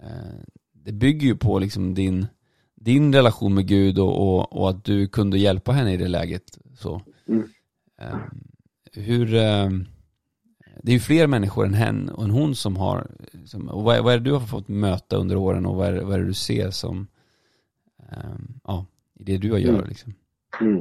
eh, 0.03 0.41
det 0.73 0.93
bygger 0.93 1.27
ju 1.27 1.37
på 1.37 1.59
liksom 1.59 1.95
din, 1.95 2.27
din 2.75 3.15
relation 3.15 3.55
med 3.55 3.67
Gud 3.67 3.99
och, 3.99 4.39
och, 4.39 4.53
och 4.53 4.71
att 4.71 4.85
du 4.85 5.09
kunde 5.09 5.39
hjälpa 5.39 5.73
henne 5.73 5.93
i 5.93 5.97
det 5.97 6.09
läget. 6.09 6.59
Så. 6.79 7.03
Mm. 7.29 7.49
Eh, 8.01 8.19
hur, 8.93 9.35
eh, 9.35 9.71
det 10.85 10.91
är 10.91 10.95
ju 10.95 11.01
fler 11.01 11.27
människor 11.27 11.67
än, 11.67 11.75
hen, 11.75 12.09
än 12.19 12.31
hon 12.31 12.55
som 12.55 12.77
har, 12.77 13.07
som, 13.45 13.69
och 13.69 13.83
vad, 13.83 13.97
är, 13.97 14.03
vad 14.03 14.15
är 14.15 14.19
det 14.19 14.25
du 14.25 14.33
har 14.33 14.41
fått 14.41 14.69
möta 14.69 15.17
under 15.17 15.37
åren 15.37 15.67
och 15.67 15.77
vad 15.77 15.87
är, 15.89 16.03
vad 16.03 16.15
är 16.15 16.19
det 16.19 16.27
du 16.27 16.35
ser 16.35 16.71
som, 16.71 17.07
eh, 18.11 18.17
ja, 18.65 18.87
i 19.21 19.25
det 19.25 19.37
du 19.39 19.51
har 19.53 19.59
gör 19.59 19.75
Mm. 19.75 19.89
liksom? 19.89 20.15
Mm. 20.61 20.79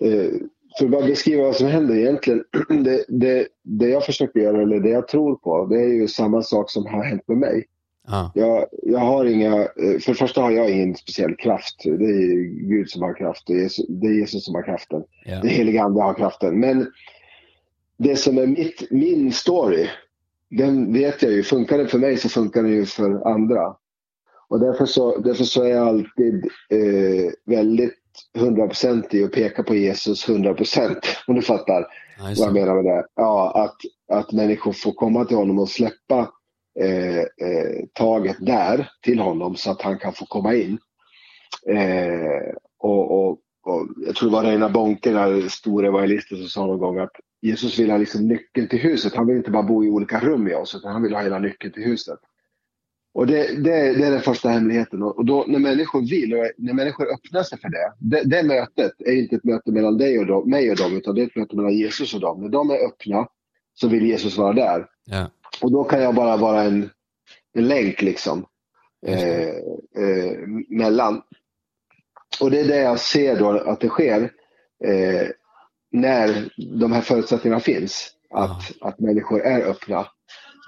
Eh, 0.00 0.30
för 0.78 0.84
att 0.84 0.90
bara 0.90 1.06
beskriva 1.06 1.42
vad 1.42 1.56
som 1.56 1.66
händer 1.66 1.96
egentligen. 1.96 2.44
Det, 2.84 3.04
det, 3.08 3.48
det 3.62 3.88
jag 3.88 4.04
försöker 4.04 4.40
göra, 4.40 4.62
eller 4.62 4.80
det 4.80 4.88
jag 4.90 5.08
tror 5.08 5.36
på, 5.36 5.66
det 5.66 5.80
är 5.80 5.88
ju 5.94 6.08
samma 6.08 6.42
sak 6.42 6.70
som 6.70 6.86
har 6.86 7.04
hänt 7.04 7.22
med 7.28 7.36
mig. 7.36 7.64
Ja, 8.08 8.32
Jag, 8.34 8.66
jag 8.82 8.98
har 8.98 9.24
inga, 9.24 9.52
eh, 9.62 9.98
för 10.00 10.08
det 10.12 10.14
första 10.18 10.40
har 10.40 10.50
jag 10.50 10.70
ingen 10.70 10.94
speciell 10.96 11.36
kraft. 11.36 11.82
Det 11.84 11.90
är 12.04 12.68
Gud 12.68 12.90
som 12.90 13.02
har 13.02 13.14
kraft, 13.14 13.42
det 13.46 13.52
är 13.52 13.58
Jesus, 13.58 13.86
det 13.88 14.06
är 14.06 14.12
Jesus 14.12 14.44
som 14.44 14.54
har 14.54 14.62
kraften. 14.62 15.02
ja, 15.24 15.34
Den 15.40 15.48
heliga 15.50 15.82
Ande 15.82 16.02
har 16.02 16.14
kraften. 16.14 16.60
Men 16.60 16.86
det 17.98 18.16
som 18.16 18.38
är 18.38 18.46
mitt, 18.46 18.90
min 18.90 19.32
story, 19.32 19.88
den 20.50 20.92
vet 20.92 21.22
jag 21.22 21.32
ju, 21.32 21.42
funkar 21.42 21.78
den 21.78 21.88
för 21.88 21.98
mig 21.98 22.16
så 22.16 22.28
funkar 22.28 22.62
den 22.62 22.72
ju 22.72 22.86
för 22.86 23.28
andra. 23.28 23.76
Och 24.48 24.60
därför 24.60 24.86
så, 24.86 25.18
därför 25.18 25.44
så 25.44 25.62
är 25.62 25.68
jag 25.68 25.88
alltid 25.88 26.44
eh, 26.70 27.32
väldigt 27.44 27.94
hundraprocentig 28.38 29.24
och 29.24 29.32
pekar 29.32 29.62
på 29.62 29.74
Jesus 29.74 30.28
100% 30.28 30.96
om 31.26 31.34
du 31.34 31.42
fattar 31.42 31.86
just 32.28 32.40
vad 32.40 32.48
jag 32.48 32.54
menar 32.54 32.74
med 32.74 32.84
det. 32.84 33.06
Ja, 33.14 33.64
att, 33.64 33.76
att 34.18 34.32
människor 34.32 34.72
får 34.72 34.92
komma 34.92 35.24
till 35.24 35.36
honom 35.36 35.58
och 35.58 35.68
släppa 35.68 36.30
eh, 36.80 37.18
eh, 37.18 37.84
taget 37.92 38.36
där 38.40 38.90
till 39.02 39.18
honom 39.18 39.56
så 39.56 39.70
att 39.70 39.82
han 39.82 39.98
kan 39.98 40.12
få 40.12 40.26
komma 40.26 40.54
in. 40.54 40.78
Eh, 41.68 42.54
och, 42.78 43.10
och, 43.10 43.30
och 43.62 43.86
jag 44.06 44.14
tror 44.16 44.30
det 44.30 44.36
var 44.36 44.42
Reina 44.44 44.68
Bonke, 44.68 45.10
den 45.10 45.18
här 45.18 45.48
stora 45.48 45.86
evangelisten, 45.86 46.38
som 46.38 46.48
sa 46.48 46.66
någon 46.66 46.78
gång 46.78 46.98
att 46.98 47.12
Jesus 47.46 47.78
vill 47.78 47.90
ha 47.90 47.98
liksom 47.98 48.28
nyckeln 48.28 48.68
till 48.68 48.78
huset. 48.78 49.14
Han 49.14 49.26
vill 49.26 49.36
inte 49.36 49.50
bara 49.50 49.62
bo 49.62 49.84
i 49.84 49.90
olika 49.90 50.20
rum 50.20 50.44
med 50.44 50.56
oss, 50.56 50.74
utan 50.74 50.92
han 50.92 51.02
vill 51.02 51.14
ha 51.14 51.22
hela 51.22 51.38
nyckeln 51.38 51.72
till 51.72 51.84
huset. 51.84 52.18
Och 53.14 53.26
det, 53.26 53.64
det, 53.64 53.92
det 53.92 54.06
är 54.06 54.10
den 54.10 54.20
första 54.20 54.48
hemligheten. 54.48 55.02
Och 55.02 55.24
då, 55.24 55.44
när 55.48 55.58
människor 55.58 56.00
vill 56.00 56.34
och 56.34 56.46
när 56.58 56.72
människor 56.72 57.12
öppnar 57.12 57.42
sig 57.42 57.58
för 57.58 57.68
det, 57.68 57.92
det, 57.98 58.22
det 58.24 58.42
mötet 58.42 58.92
är 58.98 59.12
inte 59.12 59.36
ett 59.36 59.44
möte 59.44 59.72
mellan 59.72 59.98
dig 59.98 60.18
och 60.18 60.26
dem, 60.26 60.50
mig 60.50 60.70
och 60.70 60.76
dem, 60.76 60.96
utan 60.96 61.14
det 61.14 61.22
är 61.22 61.26
ett 61.26 61.36
möte 61.36 61.56
mellan 61.56 61.72
Jesus 61.72 62.14
och 62.14 62.20
dem. 62.20 62.42
När 62.42 62.48
de 62.48 62.70
är 62.70 62.86
öppna 62.86 63.28
så 63.74 63.88
vill 63.88 64.06
Jesus 64.06 64.38
vara 64.38 64.52
där. 64.52 64.86
Ja, 65.04 65.30
Och 65.62 65.72
då 65.72 65.84
kan 65.84 66.02
jag 66.02 66.14
bara 66.14 66.36
vara 66.36 66.62
en, 66.62 66.90
en 67.54 67.68
länk 67.68 68.02
liksom. 68.02 68.46
Eh, 69.06 69.48
eh, 69.48 70.38
mellan. 70.68 71.22
Och 72.40 72.50
det 72.50 72.60
är 72.60 72.68
det 72.68 72.80
jag 72.80 73.00
ser 73.00 73.38
då 73.38 73.50
att 73.50 73.80
det 73.80 73.88
sker 73.88 74.32
eh, 74.84 75.28
när 76.00 76.48
de 76.80 76.92
här 76.92 77.00
förutsättningarna 77.00 77.60
finns. 77.60 78.12
Att, 78.30 78.72
att 78.80 79.00
människor 79.00 79.40
är 79.40 79.60
öppna. 79.60 80.06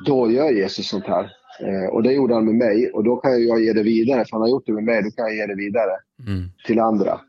Då 0.07 0.31
gör 0.31 0.51
Jesus 0.51 0.89
sånt 0.89 1.07
här. 1.07 1.31
Eh, 1.61 1.89
och 1.93 2.03
det 2.03 2.13
gjorde 2.13 2.35
han 2.35 2.45
med 2.45 2.55
mig 2.55 2.91
och 2.91 3.05
då 3.05 3.17
kan 3.17 3.47
jag 3.47 3.63
ge 3.63 3.73
det 3.73 3.83
vidare. 3.83 4.25
För 4.25 4.33
han 4.33 4.41
har 4.41 4.49
gjort 4.49 4.67
det 4.67 4.73
med 4.73 4.85
mig, 4.85 5.03
då 5.03 5.11
kan 5.11 5.27
jag 5.27 5.37
ge 5.37 5.47
det 5.47 5.55
vidare 5.55 5.93
mm. 6.27 6.49
till 6.67 6.81
andra. 6.81 7.21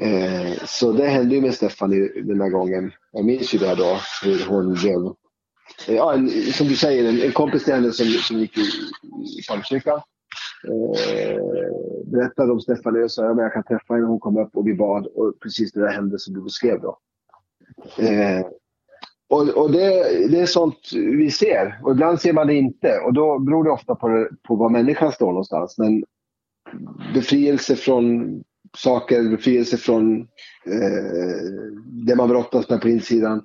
Eh, 0.00 0.52
så 0.66 0.92
det 0.92 1.08
hände 1.08 1.34
ju 1.34 1.40
med 1.40 1.54
Stephanie 1.54 2.22
den 2.22 2.40
här 2.40 2.48
gången. 2.48 2.92
Jag 3.12 3.24
minns 3.24 3.54
ju 3.54 3.58
det 3.58 3.74
då, 3.74 3.98
hur 4.24 4.44
hon 4.48 4.74
blev, 4.74 5.06
eh, 5.88 5.96
ja, 5.96 6.14
en, 6.14 6.30
som 6.30 6.68
du 6.68 6.76
säger, 6.76 7.08
en, 7.08 7.22
en 7.22 7.32
kompis 7.32 7.64
till 7.64 7.74
henne 7.74 7.92
som, 7.92 8.06
som 8.06 8.38
gick 8.38 8.58
i, 8.58 8.62
i 9.40 9.42
Palmkyrkan. 9.48 10.00
Berättade 12.06 12.52
om 12.52 12.60
Stephanie 12.60 13.04
och 13.04 13.10
sa 13.10 13.24
ja, 13.24 13.34
men 13.34 13.42
jag 13.42 13.52
kan 13.52 13.64
träffa 13.64 13.94
henne. 13.94 14.06
Hon 14.06 14.20
kom 14.20 14.36
upp 14.36 14.56
och 14.56 14.66
vi 14.66 14.74
bad 14.74 15.06
och 15.06 15.40
precis 15.42 15.72
det 15.72 15.80
där 15.80 15.92
hände 15.92 16.18
som 16.18 16.34
du 16.34 16.42
beskrev 16.42 16.80
då. 16.80 16.98
Eh, 17.98 18.46
och 19.28 19.48
och 19.48 19.72
det, 19.72 19.88
det 20.28 20.40
är 20.40 20.46
sånt 20.46 20.78
vi 20.92 21.30
ser 21.30 21.80
och 21.82 21.92
ibland 21.92 22.20
ser 22.20 22.32
man 22.32 22.46
det 22.46 22.54
inte 22.54 22.98
och 22.98 23.12
då 23.12 23.38
beror 23.38 23.64
det 23.64 23.70
ofta 23.70 23.94
på, 23.94 24.08
det, 24.08 24.28
på 24.42 24.56
var 24.56 24.68
människan 24.68 25.12
står 25.12 25.26
någonstans. 25.26 25.78
Men 25.78 26.04
befrielse 27.14 27.76
från 27.76 28.42
saker, 28.76 29.30
befrielse 29.30 29.76
från 29.76 30.20
eh, 30.66 31.46
det 32.06 32.16
man 32.16 32.28
brottas 32.28 32.68
med 32.70 32.80
på 32.80 32.88
insidan. 32.88 33.44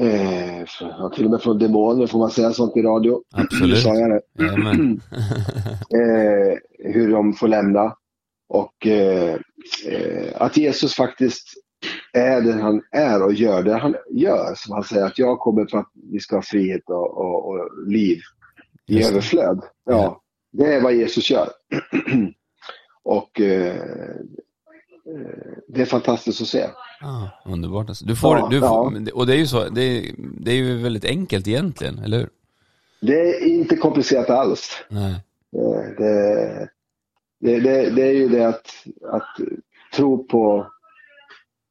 Eh, 0.00 1.10
till 1.14 1.24
och 1.24 1.30
med 1.30 1.42
från 1.42 1.58
demoner, 1.58 2.06
får 2.06 2.18
man 2.18 2.30
säga 2.30 2.52
sånt 2.52 2.76
i 2.76 2.82
radio? 2.82 3.22
Absolut. 3.34 3.78
Sa 3.78 3.94
jag 3.94 4.10
det. 4.10 4.20
Eh, 5.94 6.56
hur 6.78 7.12
de 7.12 7.32
får 7.32 7.48
lämna. 7.48 7.96
Och 8.48 8.86
eh, 8.86 9.34
eh, 9.86 10.32
att 10.42 10.56
Jesus 10.56 10.94
faktiskt 10.94 11.48
är 12.12 12.40
den 12.40 12.60
han 12.60 12.82
är 12.90 13.22
och 13.22 13.32
gör 13.34 13.62
det 13.62 13.74
han 13.74 13.94
gör. 14.10 14.54
Som 14.56 14.72
han 14.74 14.84
säger 14.84 15.06
att 15.06 15.18
jag 15.18 15.38
kommer 15.38 15.66
för 15.66 15.78
att 15.78 15.90
vi 16.12 16.20
ska 16.20 16.36
ha 16.36 16.42
frihet 16.42 16.82
och, 16.86 17.18
och, 17.18 17.48
och 17.48 17.88
liv 17.88 18.18
i 18.86 18.96
Just 18.96 19.10
överflöd. 19.10 19.60
Ja, 19.84 19.92
Ja. 19.92 20.20
det 20.52 20.74
är 20.74 20.80
vad 20.82 20.94
Jesus 20.94 21.30
gör. 21.30 21.48
och 23.02 23.40
eh, 23.40 23.82
det 25.68 25.80
är 25.80 25.86
fantastiskt 25.86 26.40
att 26.42 26.48
se. 26.48 26.66
Ah, 27.02 27.50
underbart 27.52 27.88
alltså. 27.88 28.04
Du 28.04 28.16
får, 28.16 28.38
Ja, 28.38 28.48
du 28.50 28.60
får, 28.60 28.98
ja. 29.06 29.12
och 29.14 29.26
det 29.26 29.32
är 29.32 29.36
ju 29.38 29.46
så, 29.46 29.68
det 29.68 29.82
är, 29.82 30.14
det 30.18 30.50
är 30.50 30.54
ju 30.54 30.78
väldigt 30.78 31.04
enkelt 31.04 31.48
egentligen, 31.48 31.98
eller 31.98 32.18
hur? 32.18 32.28
Det 33.00 33.20
är 33.20 33.44
inte 33.46 33.76
komplicerat 33.76 34.30
alls. 34.30 34.84
Nej. 34.88 35.12
Eh, 35.56 35.96
Det, 35.98 36.68
det, 37.40 37.60
det, 37.60 37.90
det 37.90 38.02
är 38.02 38.12
ju 38.12 38.28
det 38.28 38.48
att, 38.48 38.66
att 39.10 39.36
tro 39.96 40.26
på 40.26 40.66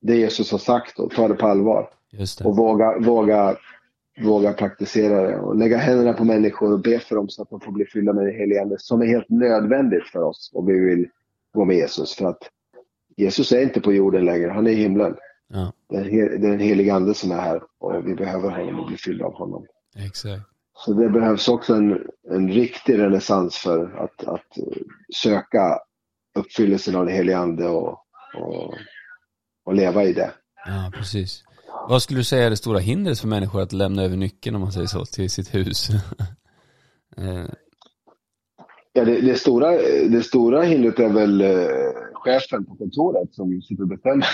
det 0.02 0.15
Jesus 0.15 0.52
har 0.52 0.60
sagt 0.60 1.00
och 1.00 1.12
ta 1.12 1.28
det 1.28 1.34
på 1.34 1.48
allvar. 1.48 1.89
Det. 2.12 2.46
Och 2.46 2.58
våga, 2.58 3.00
våga, 3.00 3.56
våga 4.24 4.54
praktisera 4.54 5.22
det. 5.22 5.38
Och 5.39 5.56
lägga 5.56 5.78
händerna 5.78 6.13
på 6.13 6.24
människor 6.24 6.74
och 6.74 6.80
be 6.82 7.00
för 7.00 7.15
dem 7.15 7.30
så 7.30 7.42
att 7.42 7.50
de 7.50 7.60
får 7.60 7.72
bli 7.72 7.86
fyllda 7.86 8.13
med 8.13 8.26
det 8.26 8.32
heliga 8.32 8.62
Ande. 8.62 8.76
Som 8.80 9.02
är 9.02 9.06
helt 9.06 9.30
nödvändigt 9.30 10.08
för 10.08 10.24
oss 10.24 10.52
om 10.54 10.65
vi 10.65 10.80
vill 10.80 11.08
gå 11.54 11.65
med 11.65 11.76
Jesus. 11.76 12.15
För 12.15 12.26
att 12.26 12.50
Jesus 13.19 13.51
är 13.51 13.62
inte 13.62 13.82
på 13.82 13.93
jorden 13.93 14.25
längre, 14.25 14.51
han 14.51 14.67
är 14.67 14.71
i 14.71 14.75
himlen. 14.75 15.15
Ja, 15.47 15.73
Det 15.89 15.95
är, 15.95 16.38
den 16.38 16.60
heliga 16.60 16.95
Ande 16.95 17.13
som 17.13 17.32
är 17.32 17.41
här 17.41 17.62
och 17.79 18.08
vi 18.08 18.15
behöver 18.15 18.49
honom 18.49 18.79
och 18.79 18.88
bli 18.88 18.97
fyllda 18.97 19.25
av 19.25 19.34
honom. 19.34 19.65
exakt. 19.95 20.43
Så 20.73 20.93
det 20.93 21.10
behövs 21.10 21.47
också 21.47 21.73
en, 21.73 22.08
en 22.32 22.51
riktig 22.51 22.97
renässans 22.97 23.58
för 23.58 24.03
att, 24.03 24.23
att 24.23 24.58
eh, 24.58 24.82
söka 25.15 25.79
uppfyllelsen 26.36 26.95
av 26.95 27.05
det 27.05 27.12
heliga 27.12 27.38
Ande 27.38 27.67
och, 27.67 27.97
och, 28.38 28.73
och 29.65 29.73
leva 29.73 30.03
i 30.03 30.13
det. 30.13 30.32
Ja, 30.65 30.91
precis. 30.93 31.43
Vad 31.89 32.01
skulle 32.01 32.19
du 32.19 32.23
säga 32.23 32.45
är 32.45 32.49
det 32.49 32.58
stora 32.58 32.79
hindret 32.79 33.19
för 33.19 33.27
människor 33.27 33.62
att 33.62 33.73
lämna 33.73 34.03
över 34.03 34.17
nyckeln, 34.17 34.55
om 34.55 34.62
man 34.62 34.71
säger 34.71 34.88
så, 34.88 35.05
till 35.05 35.29
sitt 35.29 35.55
hus? 35.55 35.89
Ja, 38.93 39.06
det, 39.06 39.21
det, 39.21 39.36
stora, 39.36 39.71
det 40.10 40.23
stora 40.23 40.62
hindret 40.62 40.99
är 40.99 41.10
väl 41.10 41.41
eh, 41.41 41.49
chefen 42.13 42.65
på 42.65 42.75
kontoret 42.75 43.34
som 43.34 43.62
sitter 43.62 43.84
och 43.84 43.89
bestämmer. 43.89 44.28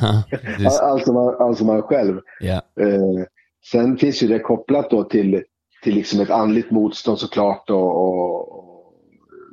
Alltså 0.82 1.12
man, 1.12 1.34
alltså 1.38 1.64
man 1.64 1.82
själv. 1.82 2.20
Ja, 2.40 2.62
Eh, 2.80 3.24
sen 3.70 3.96
finns 3.96 4.22
ju 4.22 4.28
det 4.28 4.38
kopplat 4.38 4.90
då 4.90 5.04
till, 5.04 5.42
till 5.82 5.94
liksom 5.94 6.20
ett 6.20 6.30
andligt 6.30 6.70
motstånd 6.70 7.18
såklart. 7.18 7.70
Och, 7.70 7.96
och, 7.96 8.58
och 8.58 8.94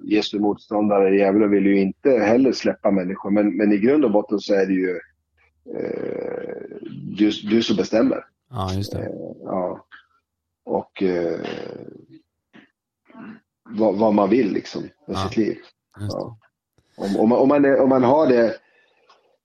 Jesu 0.03 0.39
motståndare, 0.39 1.15
djävulen, 1.15 1.51
vill 1.51 1.65
ju 1.65 1.79
inte 1.81 2.09
heller 2.09 2.51
släppa 2.51 2.91
människor. 2.91 3.29
Men, 3.31 3.57
men 3.57 3.71
i 3.71 3.77
grund 3.77 4.05
och 4.05 4.12
botten 4.12 4.39
så 4.39 4.53
är 4.53 4.65
det 4.65 4.73
ju 4.73 4.99
eh, 5.75 6.77
du, 7.17 7.31
du 7.49 7.63
som 7.63 7.75
bestämmer. 7.75 8.25
ja, 8.49 8.73
just 8.73 8.91
det. 8.91 8.99
Eh, 8.99 9.12
ja. 9.43 9.85
Och 10.65 11.03
eh, 11.03 11.39
vad, 13.69 13.95
vad 13.97 14.13
man 14.13 14.29
vill 14.29 14.51
liksom 14.53 14.82
med 14.82 14.91
Ja. 15.08 15.27
sitt 15.27 15.38
liv. 15.38 15.58
Ja. 15.99 16.38
Om, 16.97 17.17
om, 17.17 17.29
man, 17.29 17.39
om, 17.39 17.47
man, 17.47 17.65
är, 17.65 17.82
om 17.82 17.89
man 17.89 18.03
har 18.03 18.27
det, 18.27 18.55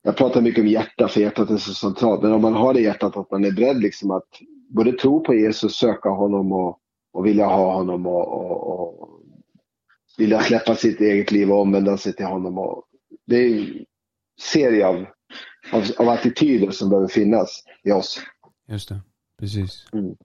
jag 0.02 0.16
pratar 0.16 0.40
mycket 0.40 0.60
om 0.60 0.68
hjärta 0.68 1.08
för 1.08 1.20
hjärtat 1.20 1.50
är 1.50 1.56
så 1.56 1.74
centralt, 1.74 2.22
men 2.22 2.32
om 2.32 2.42
man 2.42 2.54
har 2.54 2.74
det 2.74 2.80
hjärtat 2.80 3.16
att 3.16 3.30
man 3.30 3.44
är 3.44 3.50
beredd 3.52 3.78
liksom 3.80 4.10
att 4.10 4.28
både 4.68 4.92
tro 4.92 5.24
på 5.24 5.34
Jesus, 5.34 5.74
söka 5.76 6.08
honom 6.08 6.52
och, 6.52 6.78
och 7.12 7.26
vilja 7.26 7.46
ha 7.46 7.74
honom 7.74 8.06
och, 8.06 8.28
och, 8.28 8.80
och 8.80 9.20
vilja 10.18 10.40
släppa 10.40 10.74
sitt 10.74 11.00
eget 11.00 11.30
liv 11.30 11.52
och 11.52 11.60
omvända 11.60 11.96
sig 11.96 12.12
till 12.12 12.26
honom. 12.26 12.58
Och 12.58 12.84
det 13.26 13.36
är 13.36 13.58
en 13.58 13.84
serie 14.40 14.86
av, 14.86 15.06
av, 15.72 15.82
av 15.98 16.08
attityder 16.08 16.70
som 16.70 16.88
behöver 16.88 17.08
finnas 17.08 17.64
i 17.84 17.92
oss. 17.92 18.20
Just 18.68 18.88
det, 18.88 19.00
precis. 19.38 19.86
Mm. 19.92 20.16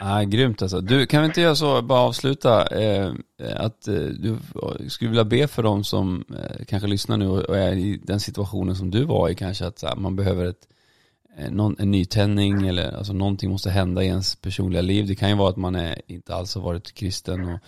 Ah, 0.00 0.22
grymt 0.22 0.62
alltså. 0.62 0.80
Du, 0.80 1.06
kan 1.06 1.20
vi 1.20 1.26
inte 1.26 1.40
göra 1.40 1.56
så, 1.56 1.82
bara 1.82 2.00
avsluta, 2.00 2.66
eh, 2.66 3.12
att 3.56 3.88
eh, 3.88 3.94
du 3.94 4.32
eh, 4.32 4.88
skulle 4.88 5.10
vilja 5.10 5.24
be 5.24 5.48
för 5.48 5.62
dem 5.62 5.84
som 5.84 6.24
eh, 6.30 6.64
kanske 6.64 6.88
lyssnar 6.88 7.16
nu 7.16 7.28
och 7.28 7.58
är 7.58 7.72
i 7.72 8.00
den 8.02 8.20
situationen 8.20 8.76
som 8.76 8.90
du 8.90 9.04
var 9.04 9.28
i 9.28 9.34
kanske, 9.34 9.66
att 9.66 9.82
här, 9.82 9.96
man 9.96 10.16
behöver 10.16 10.46
ett, 10.46 10.68
eh, 11.38 11.50
någon, 11.50 11.76
en 11.78 11.90
nytändning 11.90 12.66
eller 12.66 12.92
alltså 12.92 13.12
någonting 13.12 13.50
måste 13.50 13.70
hända 13.70 14.02
i 14.02 14.06
ens 14.06 14.36
personliga 14.36 14.82
liv. 14.82 15.06
Det 15.06 15.14
kan 15.14 15.28
ju 15.28 15.36
vara 15.36 15.50
att 15.50 15.56
man 15.56 15.74
är, 15.74 16.00
inte 16.06 16.34
alls 16.34 16.54
har 16.54 16.62
varit 16.62 16.94
kristen 16.94 17.48
och 17.48 17.60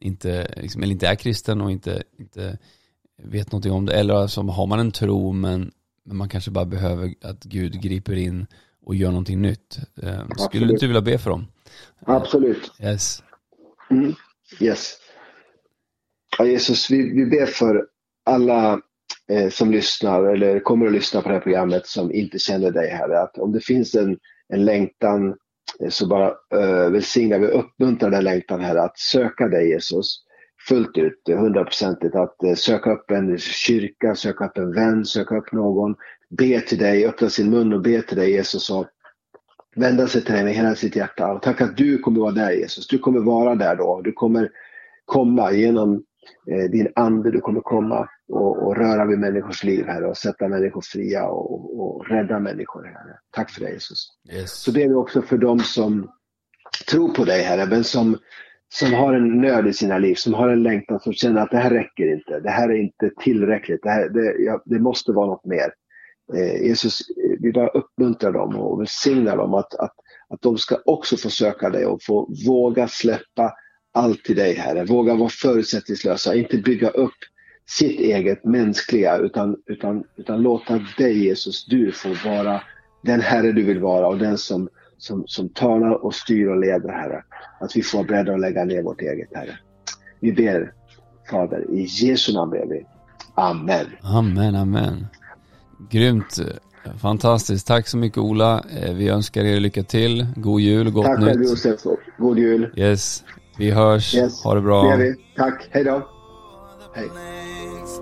inte, 0.00 0.54
liksom, 0.56 0.82
eller 0.82 0.92
inte 0.92 1.08
är 1.08 1.14
kristen 1.14 1.60
och 1.60 1.70
inte, 1.70 2.02
inte 2.18 2.58
vet 3.22 3.52
någonting 3.52 3.72
om 3.72 3.86
det. 3.86 3.94
Eller 3.94 4.14
alltså, 4.14 4.42
har 4.42 4.66
man 4.66 4.80
en 4.80 4.92
tro 4.92 5.32
men, 5.32 5.70
men 6.04 6.16
man 6.16 6.28
kanske 6.28 6.50
bara 6.50 6.64
behöver 6.64 7.14
att 7.22 7.44
Gud 7.44 7.82
griper 7.82 8.16
in 8.16 8.46
och 8.84 8.94
gör 8.94 9.08
någonting 9.08 9.42
nytt. 9.42 9.78
Eh, 10.02 10.02
skulle 10.02 10.44
Absolut. 10.44 10.68
du 10.68 10.74
inte 10.74 10.86
vilja 10.86 11.00
be 11.00 11.18
för 11.18 11.30
dem? 11.30 11.46
Absolut. 12.06 12.72
Yes. 12.80 13.22
Mm. 13.90 14.14
Yes. 14.60 14.98
Ja, 16.38 16.44
Jesus, 16.44 16.90
vi, 16.90 17.12
vi 17.12 17.26
ber 17.26 17.46
för 17.46 17.86
alla 18.24 18.80
eh, 19.30 19.48
som 19.50 19.70
lyssnar 19.70 20.24
eller 20.24 20.60
kommer 20.60 20.86
att 20.86 20.92
lyssna 20.92 21.22
på 21.22 21.28
det 21.28 21.34
här 21.34 21.40
programmet 21.40 21.86
som 21.86 22.12
inte 22.12 22.38
känner 22.38 22.70
dig, 22.70 22.90
Herre. 22.90 23.20
Att 23.20 23.38
om 23.38 23.52
det 23.52 23.60
finns 23.60 23.94
en, 23.94 24.18
en 24.48 24.64
längtan 24.64 25.34
eh, 25.80 25.88
så 25.88 26.06
bara 26.06 26.28
eh, 26.54 26.90
välsignar 26.90 27.38
vi 27.38 27.46
och 27.46 27.60
uppmuntrar 27.60 28.10
den 28.10 28.24
längtan, 28.24 28.60
Herre, 28.60 28.82
att 28.82 28.98
söka 28.98 29.48
dig, 29.48 29.68
Jesus, 29.68 30.24
fullt 30.68 30.98
ut, 30.98 31.28
eh, 31.28 31.38
hundraprocentigt. 31.38 32.14
Att 32.14 32.42
eh, 32.42 32.54
söka 32.54 32.92
upp 32.92 33.10
en 33.10 33.38
kyrka, 33.38 34.14
söka 34.14 34.46
upp 34.46 34.58
en 34.58 34.74
vän, 34.74 35.04
söka 35.04 35.36
upp 35.36 35.52
någon, 35.52 35.94
be 36.30 36.60
till 36.60 36.78
dig, 36.78 37.06
öppna 37.06 37.30
sin 37.30 37.50
mun 37.50 37.72
och 37.72 37.82
be 37.82 38.02
till 38.02 38.16
dig, 38.16 38.30
Jesus, 38.30 38.70
och 38.70 38.86
vända 39.76 40.06
sig 40.06 40.24
till 40.24 40.34
dig 40.34 40.44
med 40.44 40.54
hela 40.54 40.74
sitt 40.74 40.96
hjärta. 40.96 41.32
Och 41.32 41.42
tack 41.42 41.60
att 41.60 41.76
du 41.76 41.98
kommer 41.98 42.20
vara 42.20 42.32
där 42.32 42.52
Jesus. 42.52 42.88
Du 42.88 42.98
kommer 42.98 43.20
vara 43.20 43.54
där 43.54 43.76
då. 43.76 44.00
Du 44.04 44.12
kommer 44.12 44.50
komma 45.04 45.52
genom 45.52 46.02
eh, 46.50 46.70
din 46.70 46.92
ande. 46.96 47.30
Du 47.30 47.40
kommer 47.40 47.60
komma 47.60 48.08
och, 48.28 48.66
och 48.66 48.76
röra 48.76 49.04
vid 49.04 49.18
människors 49.18 49.64
liv 49.64 49.86
här 49.86 50.04
och 50.04 50.16
sätta 50.16 50.48
människor 50.48 50.80
fria 50.80 51.26
och, 51.26 51.80
och 51.80 52.08
rädda 52.08 52.38
människor. 52.38 52.84
Herre. 52.84 53.18
Tack 53.30 53.50
för 53.50 53.60
det 53.60 53.70
Jesus. 53.70 54.08
Yes. 54.32 54.52
Så 54.52 54.72
ber 54.72 54.88
vi 54.88 54.94
också 54.94 55.22
för 55.22 55.38
dem 55.38 55.58
som 55.58 56.10
tror 56.90 57.08
på 57.08 57.24
dig 57.24 57.42
Herre, 57.42 57.66
men 57.66 57.84
som, 57.84 58.18
som 58.72 58.92
har 58.94 59.14
en 59.14 59.40
nöd 59.40 59.66
i 59.66 59.72
sina 59.72 59.98
liv, 59.98 60.14
som 60.14 60.34
har 60.34 60.48
en 60.48 60.62
längtan, 60.62 61.00
som 61.00 61.12
känner 61.12 61.40
att 61.40 61.50
det 61.50 61.58
här 61.58 61.70
räcker 61.70 62.12
inte. 62.12 62.40
Det 62.40 62.50
här 62.50 62.68
är 62.68 62.74
inte 62.74 63.10
tillräckligt. 63.20 63.82
Det, 63.82 63.90
här, 63.90 64.08
det, 64.08 64.34
ja, 64.38 64.62
det 64.64 64.78
måste 64.78 65.12
vara 65.12 65.26
något 65.26 65.44
mer. 65.44 65.72
Eh, 66.34 66.66
Jesus, 66.66 67.00
vi 67.40 67.52
bara 67.52 67.68
uppmuntrar 67.68 68.32
dem 68.32 68.56
och 68.56 68.80
välsignar 68.80 69.36
dem 69.36 69.54
att, 69.54 69.74
att, 69.74 69.94
att 70.28 70.42
de 70.42 70.58
ska 70.58 70.78
också 70.84 71.16
få 71.16 71.30
söka 71.30 71.70
dig 71.70 71.86
och 71.86 72.02
få 72.02 72.34
våga 72.46 72.88
släppa 72.88 73.52
allt 73.94 74.24
till 74.24 74.36
dig 74.36 74.54
Herre. 74.54 74.84
Våga 74.84 75.14
vara 75.14 75.28
förutsättningslösa, 75.28 76.34
inte 76.34 76.56
bygga 76.58 76.88
upp 76.88 77.18
sitt 77.66 78.00
eget 78.00 78.44
mänskliga 78.44 79.18
utan, 79.18 79.56
utan, 79.66 80.04
utan 80.16 80.42
låta 80.42 80.80
dig 80.98 81.24
Jesus, 81.24 81.66
du 81.66 81.92
få 81.92 82.08
vara 82.24 82.62
den 83.02 83.20
Herre 83.20 83.52
du 83.52 83.62
vill 83.62 83.80
vara 83.80 84.08
och 84.08 84.18
den 84.18 84.38
som, 84.38 84.68
som, 85.02 85.24
som 85.26 85.48
talar 85.48 86.04
och 86.04 86.14
styr 86.14 86.46
och 86.48 86.60
leder 86.60 86.88
Herre. 86.92 87.22
Att 87.60 87.76
vi 87.76 87.82
får 87.82 87.98
vara 87.98 88.06
beredda 88.08 88.34
att 88.34 88.40
lägga 88.40 88.64
ner 88.64 88.82
vårt 88.82 89.00
eget 89.00 89.28
Herre. 89.34 89.58
Vi 90.20 90.32
ber 90.32 90.72
Fader, 91.30 91.70
i 91.70 91.82
Jesu 91.88 92.32
namn 92.32 92.50
ber 92.50 92.66
vi. 92.66 92.86
Amen. 93.34 93.86
Amen, 94.02 94.54
amen. 94.54 95.06
Grymt. 95.90 96.36
Fantastiskt. 97.00 97.66
Tack 97.66 97.88
så 97.88 97.96
mycket 97.96 98.18
Ola. 98.18 98.64
Eh, 98.80 98.94
Vi 98.94 99.08
önskar 99.08 99.44
er 99.44 99.60
lycka 99.60 99.82
till. 99.82 100.26
God 100.36 100.60
jul 100.60 100.86
och 100.86 100.92
gott 100.92 101.06
Tack 101.06 101.18
själv 101.18 101.40
nytt. 101.40 101.50
Josef. 101.50 101.80
God 102.18 102.38
jul. 102.38 102.72
Yes. 102.76 103.24
Vi 103.58 103.70
hörs. 103.70 104.14
Yes. 104.14 104.44
Ha 104.44 104.54
det 104.54 104.60
Det 104.60 104.64
bra. 104.64 104.90
gör 104.90 104.96
vi. 104.96 105.14
Tack. 105.36 105.68
Hej 105.70 105.84
då. 105.84 106.08
Hej. 106.94 107.08
plains 107.08 108.00